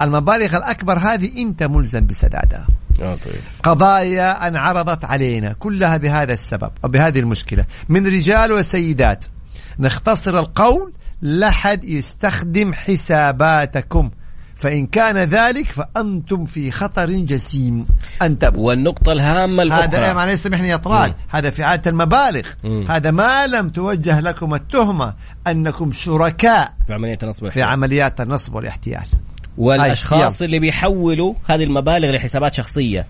[0.03, 2.67] المبالغ الأكبر هذه أنت ملزم بسدادها
[3.03, 3.41] آه طيب.
[3.63, 7.65] قضايا انعرضت علينا كلها بهذا السبب أو بهذه المشكلة.
[7.89, 9.25] من رجال وسيدات
[9.79, 14.11] نختصر القول لا حد يستخدم حساباتكم.
[14.57, 17.87] فإن كان ذلك فأنتم في خطر جسيم.
[18.23, 19.85] انتبهوا والنقطة الهامة الأخرى.
[19.85, 21.17] هذا معلش سامحني يا طراد مم.
[21.29, 22.49] هذا في عادة المبالغ.
[22.65, 22.87] مم.
[22.91, 25.15] هذا ما لم توجه لكم التهمة
[25.47, 29.07] أنكم شركاء في عملية النصب في عمليات النصب والاحتيال.
[29.61, 33.07] والأشخاص أي، اللي بيحولوا هذه المبالغ لحسابات شخصية.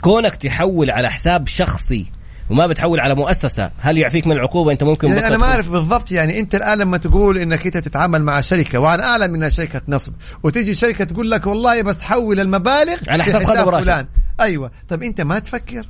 [0.00, 2.06] كونك تحول على حساب شخصي
[2.50, 6.12] وما بتحول على مؤسسة هل يعفيك من العقوبة؟ أنت ممكن يعني أنا ما أعرف بالضبط
[6.12, 10.12] يعني أنت الآن لما تقول إنك أنت تتعامل مع شركة وأنا أعلم إنها شركة نصب
[10.42, 13.84] وتيجي شركة تقول لك والله بس حول المبالغ على في حساب راشد.
[13.84, 14.06] فلان.
[14.40, 14.70] أيوه.
[14.88, 15.86] طب أنت ما تفكر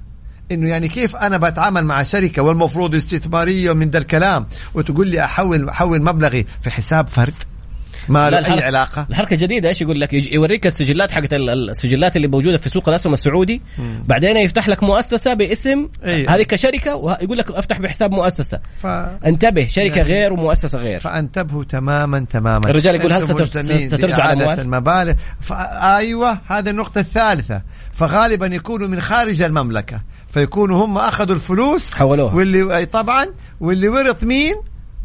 [0.52, 5.68] إنه يعني كيف أنا بتعامل مع شركة والمفروض استثمارية ومن ذا الكلام وتقول لي أحول
[5.68, 7.34] أحول مبلغي في حساب فرد؟
[8.08, 9.06] ما له أي الحركة- علاقة.
[9.10, 13.12] الحركه الجديده إيش يقول لك؟ يوريك السجلات حقت ال- السجلات اللي موجودة في سوق الأسهم
[13.12, 13.62] السعودي.
[14.06, 16.34] بعدين يفتح لك مؤسسة باسم إيه.
[16.34, 18.58] هذه كشركة ويقول لك أفتح بحساب مؤسسة.
[18.82, 18.86] ف...
[19.26, 21.00] انتبه شركة يعني- غير ومؤسسة غير.
[21.00, 22.68] فانتبهوا تماما تماما.
[22.70, 23.44] الرجال يقول هل ستر-
[23.88, 25.14] سترجع الأموال؟ المبالغ.
[25.40, 25.52] ف...
[25.52, 27.62] أيوه هذه النقطة الثالثة.
[27.92, 30.00] فغالبا يكونوا من خارج المملكة.
[30.28, 32.34] فيكونوا هم أخذوا الفلوس حولوها.
[32.34, 33.26] واللي طبعا.
[33.60, 34.54] واللي ورث مين؟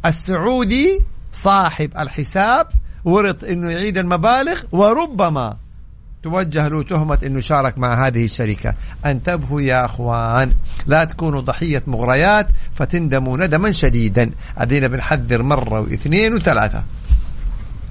[0.05, 0.99] السعودي
[1.31, 2.67] صاحب الحساب
[3.05, 5.57] ورث إنه يعيد المبالغ وربما
[6.23, 8.73] توجه له تهمة إنه شارك مع هذه الشركة.
[9.05, 10.53] أنتبهوا يا أخوان
[10.87, 14.31] لا تكونوا ضحية مغريات فتندموا ندما شديدا.
[14.57, 16.83] ادينا بنحذر مرة واثنين وثلاثة.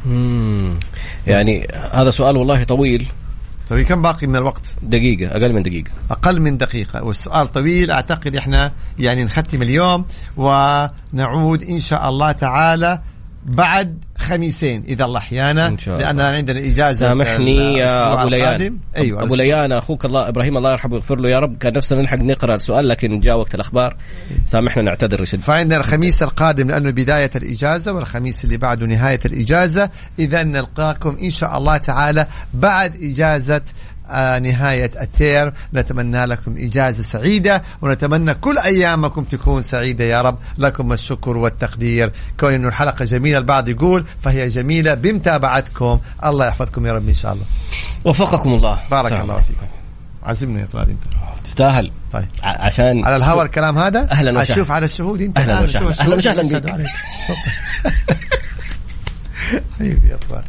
[0.06, 0.74] مم.
[1.26, 3.08] يعني هذا سؤال والله طويل.
[3.70, 5.90] طيب كم باقي من الوقت؟ دقيقة أقل من دقيقة.
[6.10, 7.04] أقل من دقيقة.
[7.04, 10.04] والسؤال طويل أعتقد إحنا يعني نختم اليوم
[10.36, 13.00] ونعود إن شاء الله تعالى
[13.48, 14.84] بعد خميسين.
[14.88, 16.06] إذا الله أحيانا إن شاء الله.
[16.06, 18.78] لاننا عندنا إجازة سامحني يا أبو ليان.
[18.96, 21.28] أيوه أبو ليان أخوك الله إبراهيم الله يرحمه ويغفر له.
[21.28, 23.96] يا رب كان نفسنا نلحق نقرأ السؤال لكن جاء وقت الأخبار.
[24.44, 29.90] سامحنا نعتذر رشد فعندنا الخميس القادم لأنه بداية الإجازة والخميس اللي بعده نهاية الإجازة.
[30.18, 33.97] إذا نلقاكم إن شاء الله تعالى بعد إجازة آه
[34.42, 35.52] نهاية التير.
[35.74, 40.38] نتمنى لكم إجازة سعيدة ونتمنى كل أيامكم تكون سعيدة يا رب.
[40.58, 42.12] لكم الشكر والتقدير.
[42.40, 46.00] كون أنه الحلقة جميلة البعض يقول فهي جميلة بمتابعتكم.
[46.24, 47.44] الله يحفظكم يا رب إن شاء الله.
[48.04, 48.78] وفقكم الله.
[48.90, 49.22] بارك تعال.
[49.22, 49.66] الله فيكم.
[50.22, 51.02] عزمنا يا طلال أنت.
[51.44, 51.90] تستاهل.
[52.12, 52.26] طيب.
[52.42, 54.42] عشان على الهواء الكلام هذا؟ أهلاً وسهلاً.
[54.54, 55.38] أشوف على الشهود أنت.
[55.38, 55.88] الآن، وسهلاً.
[55.90, 56.18] الشهود.
[56.18, 56.86] وسهلاً.
[59.78, 60.44] حبيبي يا طلال.